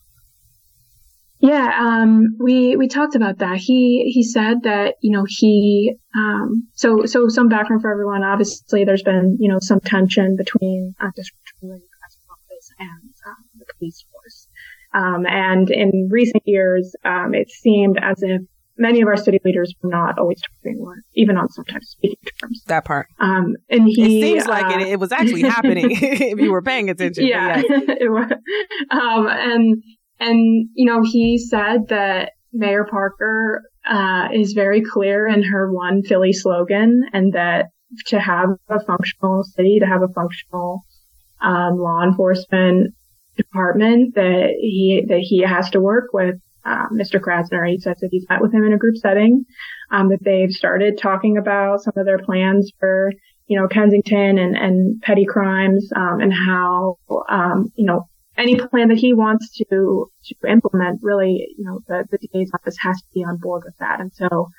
Yeah, 1.39 1.71
um, 1.79 2.35
we 2.39 2.75
we 2.75 2.87
talked 2.87 3.15
about 3.15 3.39
that. 3.39 3.57
He 3.57 4.11
he 4.13 4.23
said 4.23 4.63
that 4.63 4.95
you 5.01 5.11
know 5.11 5.25
he 5.27 5.95
um, 6.15 6.67
so 6.73 7.05
so 7.05 7.27
some 7.27 7.47
background 7.47 7.81
for 7.81 7.91
everyone. 7.91 8.23
Obviously, 8.23 8.85
there's 8.85 9.03
been 9.03 9.37
you 9.39 9.51
know 9.51 9.59
some 9.59 9.79
tension 9.79 10.35
between 10.35 10.95
uh, 10.99 11.11
district 11.15 11.43
office 11.63 12.71
and 12.79 13.13
um, 13.27 13.43
the 13.59 13.65
police 13.77 14.03
force, 14.11 14.47
um, 14.93 15.25
and 15.27 15.69
in 15.69 16.09
recent 16.11 16.41
years, 16.45 16.95
um, 17.05 17.35
it 17.35 17.49
seemed 17.51 17.99
as 18.01 18.23
if 18.23 18.41
many 18.77 19.01
of 19.01 19.07
our 19.07 19.17
city 19.17 19.39
leaders 19.43 19.73
were 19.81 19.89
not 19.89 20.17
always 20.17 20.41
talking, 20.41 20.79
or 20.81 20.95
even 21.15 21.37
on 21.37 21.49
sometimes 21.49 21.89
speaking 21.89 22.17
terms. 22.39 22.63
That 22.67 22.85
part. 22.85 23.07
Um, 23.19 23.55
and 23.69 23.87
he 23.87 24.19
it 24.19 24.21
seems 24.21 24.47
like 24.47 24.65
uh, 24.65 24.79
it, 24.79 24.87
it 24.87 24.99
was 24.99 25.11
actually 25.11 25.43
happening 25.43 25.89
if 25.91 26.39
you 26.39 26.51
were 26.51 26.61
paying 26.61 26.89
attention. 26.89 27.27
Yeah, 27.27 27.61
it 27.67 28.11
was. 28.11 28.31
Um, 28.91 29.27
and 29.27 29.83
and, 30.19 30.69
you 30.73 30.85
know, 30.85 31.01
he 31.03 31.37
said 31.37 31.89
that 31.89 32.31
Mayor 32.53 32.85
Parker 32.89 33.63
uh, 33.89 34.27
is 34.33 34.53
very 34.53 34.81
clear 34.81 35.27
in 35.27 35.43
her 35.43 35.71
one 35.71 36.03
Philly 36.03 36.33
slogan 36.33 37.03
and 37.13 37.33
that 37.33 37.67
to 38.07 38.19
have 38.19 38.49
a 38.69 38.83
functional 38.83 39.43
city, 39.43 39.79
to 39.79 39.85
have 39.85 40.01
a 40.01 40.13
functional 40.13 40.81
um, 41.41 41.77
law 41.77 42.03
enforcement 42.03 42.93
department, 43.37 44.15
that 44.15 44.55
he 44.59 45.05
that 45.07 45.19
he 45.19 45.41
has 45.41 45.69
to 45.69 45.79
work 45.79 46.05
with 46.11 46.35
uh, 46.65 46.87
Mr. 46.91 47.19
Krasner. 47.19 47.69
He 47.69 47.79
says 47.79 47.97
that 48.01 48.09
he's 48.11 48.25
met 48.29 48.41
with 48.41 48.53
him 48.53 48.65
in 48.65 48.73
a 48.73 48.77
group 48.77 48.97
setting, 48.97 49.45
um, 49.91 50.09
that 50.09 50.23
they've 50.23 50.51
started 50.51 50.97
talking 50.97 51.37
about 51.37 51.81
some 51.81 51.93
of 51.95 52.05
their 52.05 52.19
plans 52.19 52.71
for 52.79 53.11
you 53.47 53.59
know 53.59 53.67
Kensington 53.67 54.37
and 54.37 54.57
and 54.57 55.01
petty 55.01 55.25
crimes 55.25 55.89
um, 55.95 56.19
and 56.19 56.33
how 56.33 56.97
um, 57.29 57.71
you 57.75 57.85
know 57.85 58.07
any 58.37 58.55
plan 58.55 58.89
that 58.89 58.97
he 58.97 59.13
wants 59.13 59.51
to 59.57 59.65
to 59.65 60.35
implement, 60.47 60.99
really, 61.01 61.47
you 61.57 61.65
know, 61.65 61.79
the, 61.87 62.05
the 62.11 62.19
DA's 62.27 62.51
office 62.53 62.77
has 62.81 62.97
to 62.97 63.07
be 63.13 63.23
on 63.23 63.37
board 63.37 63.63
with 63.65 63.77
that. 63.77 63.99
And 63.99 64.11
so 64.13 64.49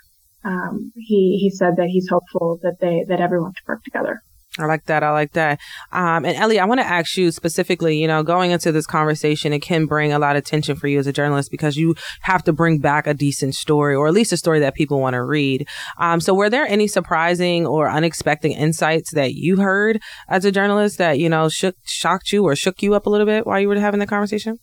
um, 0.44 0.92
he 0.96 1.38
he 1.40 1.50
said 1.50 1.76
that 1.76 1.88
he's 1.88 2.08
hopeful 2.08 2.58
that 2.62 2.76
they 2.80 3.04
that 3.08 3.20
everyone 3.20 3.52
can 3.52 3.64
work 3.66 3.84
together. 3.84 4.22
I 4.58 4.66
like 4.66 4.84
that. 4.86 5.02
I 5.02 5.10
like 5.12 5.32
that. 5.32 5.60
Um, 5.92 6.24
and 6.24 6.36
Ellie, 6.36 6.58
I 6.58 6.64
want 6.64 6.80
to 6.80 6.86
ask 6.86 7.16
you 7.16 7.30
specifically, 7.30 7.98
you 7.98 8.06
know, 8.06 8.22
going 8.22 8.50
into 8.50 8.72
this 8.72 8.86
conversation, 8.86 9.52
it 9.52 9.60
can 9.60 9.86
bring 9.86 10.12
a 10.12 10.18
lot 10.18 10.36
of 10.36 10.44
tension 10.44 10.76
for 10.76 10.88
you 10.88 10.98
as 10.98 11.06
a 11.06 11.12
journalist 11.12 11.50
because 11.50 11.76
you 11.76 11.94
have 12.22 12.42
to 12.44 12.52
bring 12.52 12.78
back 12.78 13.06
a 13.06 13.14
decent 13.14 13.54
story 13.54 13.94
or 13.94 14.08
at 14.08 14.14
least 14.14 14.32
a 14.32 14.36
story 14.36 14.60
that 14.60 14.74
people 14.74 15.00
want 15.00 15.14
to 15.14 15.22
read. 15.22 15.66
Um, 15.98 16.20
so 16.20 16.34
were 16.34 16.50
there 16.50 16.66
any 16.66 16.88
surprising 16.88 17.66
or 17.66 17.88
unexpected 17.88 18.50
insights 18.50 19.12
that 19.12 19.34
you 19.34 19.56
heard 19.56 20.00
as 20.28 20.44
a 20.44 20.52
journalist 20.52 20.98
that, 20.98 21.18
you 21.18 21.28
know, 21.28 21.48
shook, 21.48 21.76
shocked 21.84 22.32
you 22.32 22.44
or 22.44 22.56
shook 22.56 22.82
you 22.82 22.94
up 22.94 23.06
a 23.06 23.10
little 23.10 23.26
bit 23.26 23.46
while 23.46 23.60
you 23.60 23.68
were 23.68 23.78
having 23.78 24.00
the 24.00 24.06
conversation? 24.06 24.58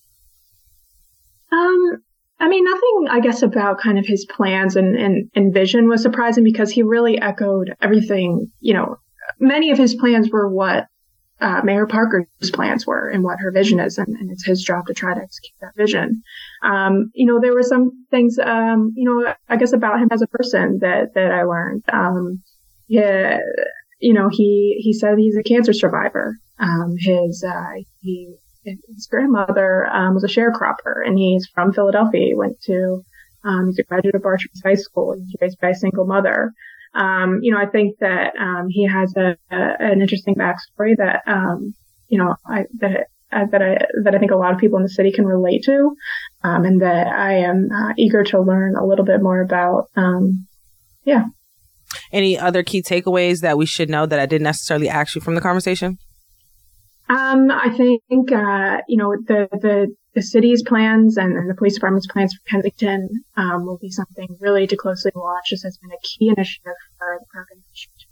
Um, 1.52 2.04
I 2.40 2.50
mean, 2.50 2.66
nothing, 2.66 3.08
I 3.10 3.20
guess, 3.22 3.42
about 3.42 3.80
kind 3.80 3.98
of 3.98 4.06
his 4.06 4.26
plans 4.26 4.76
and, 4.76 4.96
and, 4.96 5.30
and 5.36 5.54
vision 5.54 5.88
was 5.88 6.02
surprising 6.02 6.44
because 6.44 6.70
he 6.70 6.84
really 6.84 7.20
echoed 7.20 7.74
everything, 7.82 8.52
you 8.60 8.74
know, 8.74 8.98
many 9.40 9.72
of 9.72 9.78
his 9.78 9.96
plans 9.96 10.30
were 10.30 10.50
what 10.50 10.88
uh, 11.42 11.62
Mayor 11.64 11.86
Parker's 11.86 12.52
plans 12.54 12.88
were 12.88 13.10
and 13.10 13.24
what 13.24 13.40
her 13.40 13.52
vision 13.52 13.80
is, 13.80 13.98
and, 13.98 14.16
and, 14.16 14.32
it's 14.32 14.46
his 14.46 14.64
job 14.64 14.88
to 14.88 14.94
try 14.94 15.14
to 15.14 15.22
execute 15.22 15.56
that 15.60 15.76
vision. 15.76 16.22
Um, 16.64 17.12
you 17.14 17.26
know, 17.26 17.42
there 17.42 17.54
were 17.54 17.64
some 17.64 18.06
things, 18.10 18.40
um, 18.40 18.94
you 18.96 19.04
know, 19.04 19.34
I 19.50 19.58
guess 19.58 19.74
about 19.74 20.00
him 20.00 20.08
as 20.12 20.22
a 20.22 20.28
person 20.28 20.80
that 20.80 21.14
that 21.16 21.32
I 21.32 21.44
learned. 21.44 21.84
Um, 21.92 22.42
yeah, 22.88 23.40
you 24.00 24.14
know, 24.14 24.30
he 24.32 24.80
he 24.80 24.94
said 24.94 25.18
he's 25.18 25.38
a 25.38 25.44
cancer 25.44 25.74
survivor. 25.74 26.38
Um, 26.58 26.96
his 26.98 27.44
uh, 27.44 27.82
he 28.00 28.34
his 28.64 29.08
grandmother 29.08 29.88
um, 29.88 30.14
was 30.14 30.24
a 30.24 30.28
sharecropper, 30.28 31.06
and 31.06 31.18
he's 31.18 31.48
from 31.54 31.74
Philadelphia. 31.74 32.28
He 32.28 32.34
went 32.34 32.62
to 32.62 33.04
um, 33.44 33.68
he's 33.68 33.80
a 33.80 33.84
graduate 33.84 34.16
of 34.16 34.24
Bartram's 34.24 34.62
High 34.64 34.76
School. 34.76 35.16
He's 35.18 35.36
raised 35.42 35.60
by 35.60 35.70
a 35.70 35.76
single 35.76 36.06
mother 36.06 36.54
um, 36.96 37.40
you 37.42 37.54
know, 37.54 37.60
I 37.60 37.66
think 37.66 38.00
that 38.00 38.34
um, 38.40 38.68
he 38.70 38.88
has 38.88 39.14
a, 39.18 39.36
a, 39.52 39.76
an 39.80 40.02
interesting 40.02 40.36
backstory 40.36 40.96
that 40.98 41.24
um, 41.28 41.76
you 42.08 42.18
know 42.18 42.36
I, 42.48 42.66
that 42.80 43.08
uh, 43.32 43.46
that 43.52 43.62
I 43.62 43.78
that 44.04 44.16
I 44.16 44.18
think 44.18 44.32
a 44.32 44.38
lot 44.38 44.54
of 44.54 44.60
people 44.60 44.78
in 44.78 44.84
the 44.84 44.90
city 44.90 45.12
can 45.12 45.26
relate 45.26 45.64
to, 45.66 45.96
um, 46.44 46.64
and 46.64 46.82
that 46.82 47.08
I 47.08 47.40
am 47.40 47.70
uh, 47.72 47.94
eager 47.98 48.24
to 48.24 48.42
learn 48.42 48.76
a 48.76 48.86
little 48.86 49.06
bit 49.06 49.22
more 49.22 49.42
about. 49.42 49.90
Um, 49.96 50.48
yeah. 51.04 51.26
Any 52.12 52.38
other 52.38 52.64
key 52.64 52.82
takeaways 52.82 53.42
that 53.42 53.58
we 53.58 53.66
should 53.66 53.90
know 53.90 54.06
that 54.06 54.20
I 54.20 54.26
didn't 54.26 54.44
necessarily 54.44 54.90
ask 54.90 55.16
you 55.16 55.22
from 55.22 55.36
the 55.36 55.42
conversation? 55.42 55.98
Um, 57.10 57.52
I 57.52 57.70
think 57.76 58.32
uh, 58.32 58.78
you 58.88 58.98
know 58.98 59.16
the 59.28 59.50
the 59.52 59.96
the 60.16 60.22
city's 60.22 60.64
plans 60.64 61.18
and, 61.18 61.38
and, 61.38 61.50
the 61.50 61.54
police 61.54 61.76
department's 61.76 62.08
plans 62.08 62.34
for 62.34 62.50
Kensington 62.50 63.10
um, 63.36 63.66
will 63.66 63.78
be 63.78 63.90
something 63.90 64.38
really 64.40 64.66
to 64.66 64.78
closely 64.78 65.12
watch. 65.14 65.50
This 65.52 65.64
has 65.64 65.78
been 65.78 65.92
a 65.92 66.02
key 66.02 66.30
initiative 66.30 66.74
for 66.98 67.20
the 67.20 67.26
park 67.34 67.48
administration. 67.52 68.10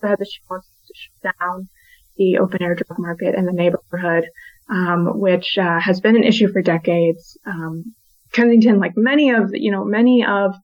Said 0.00 0.18
that 0.18 0.30
she 0.30 0.40
wants 0.48 0.68
to 0.86 0.94
shut 0.94 1.34
down 1.40 1.68
the 2.16 2.38
open 2.38 2.62
air 2.62 2.74
drug 2.74 2.98
market 2.98 3.34
in 3.34 3.46
the 3.46 3.52
neighborhood, 3.52 4.28
um, 4.70 5.18
which 5.18 5.58
uh, 5.58 5.80
has 5.80 6.00
been 6.00 6.16
an 6.16 6.24
issue 6.24 6.50
for 6.52 6.62
decades. 6.62 7.36
Um, 7.44 7.94
Kensington, 8.32 8.78
like 8.78 8.92
many 8.96 9.30
of 9.30 9.50
you 9.52 9.72
know 9.72 9.84
many 9.84 10.24
of 10.24 10.54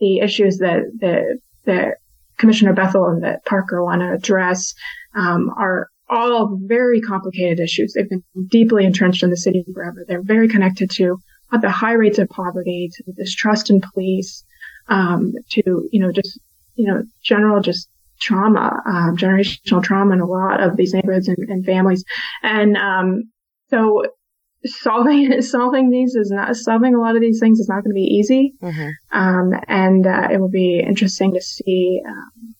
the 0.00 0.18
issues 0.20 0.58
that 0.58 0.80
the 0.98 1.38
that 1.66 1.98
Commissioner 2.38 2.72
Bethel 2.72 3.06
and 3.06 3.22
that 3.22 3.44
Parker 3.44 3.84
want 3.84 4.00
to 4.00 4.12
address 4.12 4.74
um, 5.14 5.50
are 5.56 5.88
all 6.12 6.58
very 6.66 7.00
complicated 7.00 7.58
issues. 7.58 7.94
They've 7.94 8.08
been 8.08 8.22
deeply 8.48 8.84
entrenched 8.84 9.22
in 9.22 9.30
the 9.30 9.36
city 9.36 9.64
forever. 9.72 10.04
They're 10.06 10.22
very 10.22 10.48
connected 10.48 10.90
to 10.92 11.16
the 11.60 11.70
high 11.70 11.92
rates 11.92 12.18
of 12.18 12.28
poverty, 12.28 12.90
to 12.92 13.04
the 13.06 13.12
distrust 13.12 13.70
in 13.70 13.80
police, 13.80 14.44
um, 14.88 15.32
to, 15.50 15.88
you 15.90 16.00
know, 16.00 16.12
just, 16.12 16.40
you 16.74 16.86
know, 16.86 17.02
general 17.22 17.60
just 17.60 17.88
trauma, 18.20 18.80
um, 18.86 19.16
generational 19.16 19.82
trauma 19.82 20.14
in 20.14 20.20
a 20.20 20.26
lot 20.26 20.62
of 20.62 20.76
these 20.76 20.94
neighborhoods 20.94 21.28
and, 21.28 21.36
and 21.48 21.64
families. 21.64 22.04
And, 22.42 22.76
um, 22.76 23.24
so 23.68 24.06
solving, 24.64 25.42
solving 25.42 25.90
these 25.90 26.14
is 26.14 26.30
not, 26.30 26.56
solving 26.56 26.94
a 26.94 27.00
lot 27.00 27.16
of 27.16 27.20
these 27.20 27.40
things 27.40 27.58
is 27.58 27.68
not 27.68 27.84
going 27.84 27.90
to 27.90 27.94
be 27.94 28.00
easy. 28.02 28.52
Mm-hmm. 28.62 29.18
Um, 29.18 29.52
and, 29.68 30.06
uh, 30.06 30.28
it 30.32 30.40
will 30.40 30.50
be 30.50 30.80
interesting 30.80 31.34
to 31.34 31.40
see, 31.40 32.00
um, 32.06 32.54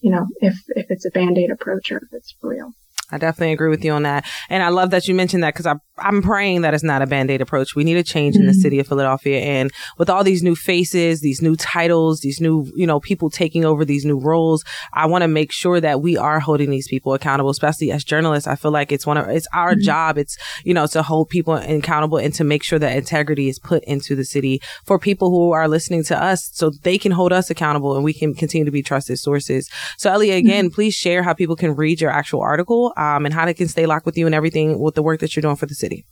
you 0.00 0.10
know, 0.10 0.26
if, 0.40 0.56
if 0.68 0.86
it's 0.90 1.06
a 1.06 1.10
band-aid 1.10 1.50
approach 1.50 1.90
or 1.92 1.98
if 1.98 2.08
it's 2.12 2.34
real. 2.42 2.72
I 3.10 3.18
definitely 3.18 3.52
agree 3.52 3.68
with 3.68 3.84
you 3.84 3.92
on 3.92 4.02
that. 4.04 4.24
And 4.48 4.62
I 4.62 4.68
love 4.70 4.90
that 4.90 5.06
you 5.06 5.14
mentioned 5.14 5.42
that 5.42 5.54
because 5.54 5.66
I'm 5.98 6.22
praying 6.22 6.62
that 6.62 6.74
it's 6.74 6.82
not 6.82 7.02
a 7.02 7.06
band 7.06 7.30
aid 7.30 7.42
approach. 7.42 7.76
We 7.76 7.84
need 7.84 7.98
a 7.98 8.02
change 8.02 8.34
mm-hmm. 8.34 8.42
in 8.42 8.46
the 8.46 8.52
mm-hmm. 8.52 8.60
city 8.60 8.80
of 8.80 8.88
Philadelphia. 8.88 9.40
And 9.40 9.70
with 9.98 10.08
all 10.08 10.24
these 10.24 10.42
new 10.42 10.56
faces, 10.56 11.20
these 11.20 11.42
new 11.42 11.54
titles, 11.54 12.20
these 12.20 12.40
new, 12.40 12.70
you 12.74 12.86
know, 12.86 13.00
people 13.00 13.28
taking 13.28 13.64
over 13.64 13.84
these 13.84 14.06
new 14.06 14.18
roles, 14.18 14.64
I 14.94 15.06
want 15.06 15.22
to 15.22 15.28
make 15.28 15.52
sure 15.52 15.80
that 15.80 16.00
we 16.00 16.16
are 16.16 16.40
holding 16.40 16.70
these 16.70 16.88
people 16.88 17.12
accountable, 17.12 17.50
especially 17.50 17.92
as 17.92 18.04
journalists. 18.04 18.48
I 18.48 18.56
feel 18.56 18.70
like 18.70 18.90
it's 18.90 19.06
one 19.06 19.18
of, 19.18 19.28
it's 19.28 19.46
our 19.52 19.72
mm-hmm. 19.72 19.82
job. 19.82 20.18
It's, 20.18 20.36
you 20.64 20.72
know, 20.72 20.86
to 20.86 21.02
hold 21.02 21.28
people 21.28 21.54
accountable 21.54 22.18
and 22.18 22.32
to 22.34 22.44
make 22.44 22.64
sure 22.64 22.78
that 22.78 22.96
integrity 22.96 23.48
is 23.48 23.58
put 23.58 23.84
into 23.84 24.16
the 24.16 24.24
city 24.24 24.62
for 24.84 24.98
people 24.98 25.30
who 25.30 25.52
are 25.52 25.68
listening 25.68 26.04
to 26.04 26.20
us 26.20 26.48
so 26.54 26.70
they 26.70 26.96
can 26.96 27.12
hold 27.12 27.32
us 27.32 27.50
accountable 27.50 27.94
and 27.94 28.02
we 28.02 28.14
can 28.14 28.34
continue 28.34 28.64
to 28.64 28.70
be 28.70 28.82
trusted 28.82 29.18
sources. 29.18 29.68
So 29.98 30.10
Ellie, 30.10 30.30
again, 30.30 30.66
mm-hmm. 30.66 30.74
please 30.74 30.94
share 30.94 31.22
how 31.22 31.34
people 31.34 31.54
can 31.54 31.76
read 31.76 32.00
your 32.00 32.10
actual 32.10 32.40
article 32.40 32.93
um, 32.96 33.24
and 33.24 33.34
how 33.34 33.44
they 33.44 33.54
can 33.54 33.68
stay 33.68 33.86
locked 33.86 34.06
with 34.06 34.16
you 34.16 34.26
and 34.26 34.34
everything 34.34 34.78
with 34.78 34.94
the 34.94 35.02
work 35.02 35.20
that 35.20 35.34
you're 35.34 35.42
doing 35.42 35.56
for 35.56 35.66
the 35.66 35.74
city. 35.74 36.04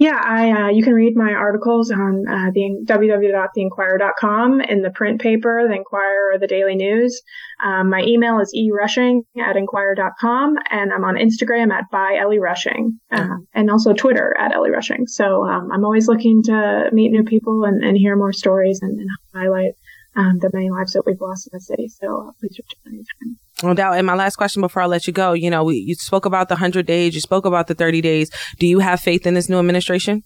Yeah, 0.00 0.18
I, 0.18 0.50
uh, 0.50 0.68
you 0.70 0.82
can 0.82 0.94
read 0.94 1.14
my 1.14 1.34
articles 1.34 1.90
on 1.90 2.24
uh, 2.26 2.50
the 2.54 2.86
www.theinquirer.com 2.86 4.62
in 4.62 4.80
the 4.80 4.88
print 4.88 5.20
paper, 5.20 5.68
the 5.68 5.74
Inquirer, 5.74 6.32
or 6.32 6.38
the 6.38 6.46
Daily 6.46 6.74
News. 6.74 7.20
Um, 7.62 7.90
my 7.90 8.00
email 8.00 8.40
is 8.40 8.50
erushing 8.54 9.24
at 9.38 9.58
inquirer.com, 9.58 10.56
and 10.70 10.90
I'm 10.90 11.04
on 11.04 11.16
Instagram 11.16 11.70
at 11.70 11.84
by 11.92 12.16
Ellie 12.18 12.38
Rushing, 12.38 12.98
uh, 13.12 13.36
and 13.52 13.70
also 13.70 13.92
Twitter 13.92 14.34
at 14.40 14.54
Ellie 14.54 14.70
Rushing. 14.70 15.06
So 15.06 15.44
um, 15.44 15.70
I'm 15.70 15.84
always 15.84 16.08
looking 16.08 16.44
to 16.44 16.88
meet 16.92 17.10
new 17.10 17.24
people 17.24 17.64
and, 17.64 17.84
and 17.84 17.94
hear 17.94 18.16
more 18.16 18.32
stories 18.32 18.78
and, 18.80 18.98
and 18.98 19.10
highlight 19.34 19.72
um, 20.16 20.38
the 20.40 20.50
many 20.52 20.70
lives 20.70 20.92
that 20.92 21.02
we've 21.06 21.20
lost 21.20 21.46
in 21.46 21.56
the 21.56 21.60
city. 21.60 21.88
So 21.88 22.32
please 22.40 22.58
reach 22.58 22.76
out 22.86 22.92
anytime. 22.92 23.38
No 23.62 23.74
doubt. 23.74 23.98
And 23.98 24.06
my 24.06 24.14
last 24.14 24.36
question 24.36 24.60
before 24.60 24.82
I 24.82 24.86
let 24.86 25.06
you 25.06 25.12
go, 25.12 25.32
you 25.32 25.50
know, 25.50 25.64
we, 25.64 25.76
you 25.76 25.94
spoke 25.94 26.24
about 26.24 26.48
the 26.48 26.54
100 26.54 26.86
days, 26.86 27.14
you 27.14 27.20
spoke 27.20 27.44
about 27.44 27.66
the 27.66 27.74
30 27.74 28.00
days. 28.00 28.30
Do 28.58 28.66
you 28.66 28.80
have 28.80 29.00
faith 29.00 29.26
in 29.26 29.34
this 29.34 29.48
new 29.48 29.58
administration? 29.58 30.22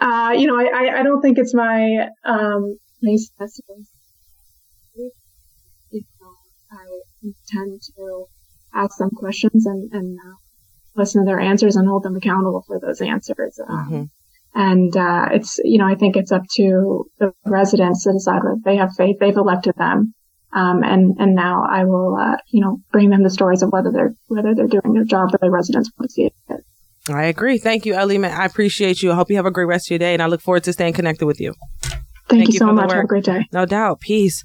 Uh, 0.00 0.34
you 0.36 0.46
know, 0.46 0.58
I, 0.58 1.00
I 1.00 1.02
don't 1.02 1.20
think 1.20 1.38
it's 1.38 1.54
my, 1.54 2.08
um, 2.24 2.78
nice 3.02 3.30
You 5.90 6.02
know, 6.20 6.34
I 6.72 7.00
intend 7.22 7.80
to 7.96 8.26
ask 8.74 8.98
them 8.98 9.10
questions 9.10 9.66
and, 9.66 9.92
and 9.92 10.18
uh, 10.18 10.34
listen 10.96 11.22
to 11.22 11.26
their 11.26 11.40
answers 11.40 11.76
and 11.76 11.86
hold 11.86 12.02
them 12.02 12.16
accountable 12.16 12.64
for 12.66 12.80
those 12.80 13.00
answers. 13.00 13.60
Um, 13.68 13.78
mm-hmm. 13.78 14.04
And, 14.54 14.96
uh, 14.96 15.28
it's, 15.32 15.58
you 15.62 15.78
know, 15.78 15.86
I 15.86 15.94
think 15.94 16.16
it's 16.16 16.32
up 16.32 16.42
to 16.56 17.04
the 17.18 17.32
residents 17.44 18.04
to 18.04 18.12
decide 18.12 18.42
whether 18.42 18.56
they 18.64 18.76
have 18.76 18.90
faith. 18.96 19.16
They've 19.20 19.36
elected 19.36 19.74
them. 19.76 20.14
Um, 20.52 20.82
and, 20.82 21.16
and 21.20 21.34
now 21.36 21.64
I 21.70 21.84
will, 21.84 22.16
uh, 22.16 22.36
you 22.48 22.60
know, 22.60 22.78
bring 22.90 23.10
them 23.10 23.22
the 23.22 23.30
stories 23.30 23.62
of 23.62 23.70
whether 23.70 23.92
they're, 23.92 24.12
whether 24.26 24.54
they're 24.54 24.66
doing 24.66 24.94
their 24.94 25.04
job 25.04 25.30
that 25.30 25.40
the 25.40 25.50
residents 25.50 25.90
want 25.96 26.10
to 26.10 26.12
see 26.12 26.22
it. 26.24 26.64
I 27.08 27.24
agree. 27.24 27.58
Thank 27.58 27.86
you, 27.86 27.94
Ellie. 27.94 28.22
I 28.24 28.44
appreciate 28.44 29.02
you. 29.02 29.12
I 29.12 29.14
hope 29.14 29.30
you 29.30 29.36
have 29.36 29.46
a 29.46 29.50
great 29.50 29.66
rest 29.66 29.86
of 29.86 29.90
your 29.90 29.98
day 30.00 30.12
and 30.12 30.22
I 30.22 30.26
look 30.26 30.40
forward 30.40 30.64
to 30.64 30.72
staying 30.72 30.94
connected 30.94 31.26
with 31.26 31.40
you. 31.40 31.54
Thank, 31.82 31.92
Thank 32.28 32.48
you, 32.48 32.52
you 32.54 32.58
so 32.58 32.72
much. 32.72 32.92
Have 32.92 33.04
a 33.04 33.06
great 33.06 33.24
day. 33.24 33.46
No 33.52 33.64
doubt. 33.66 34.00
Peace. 34.00 34.44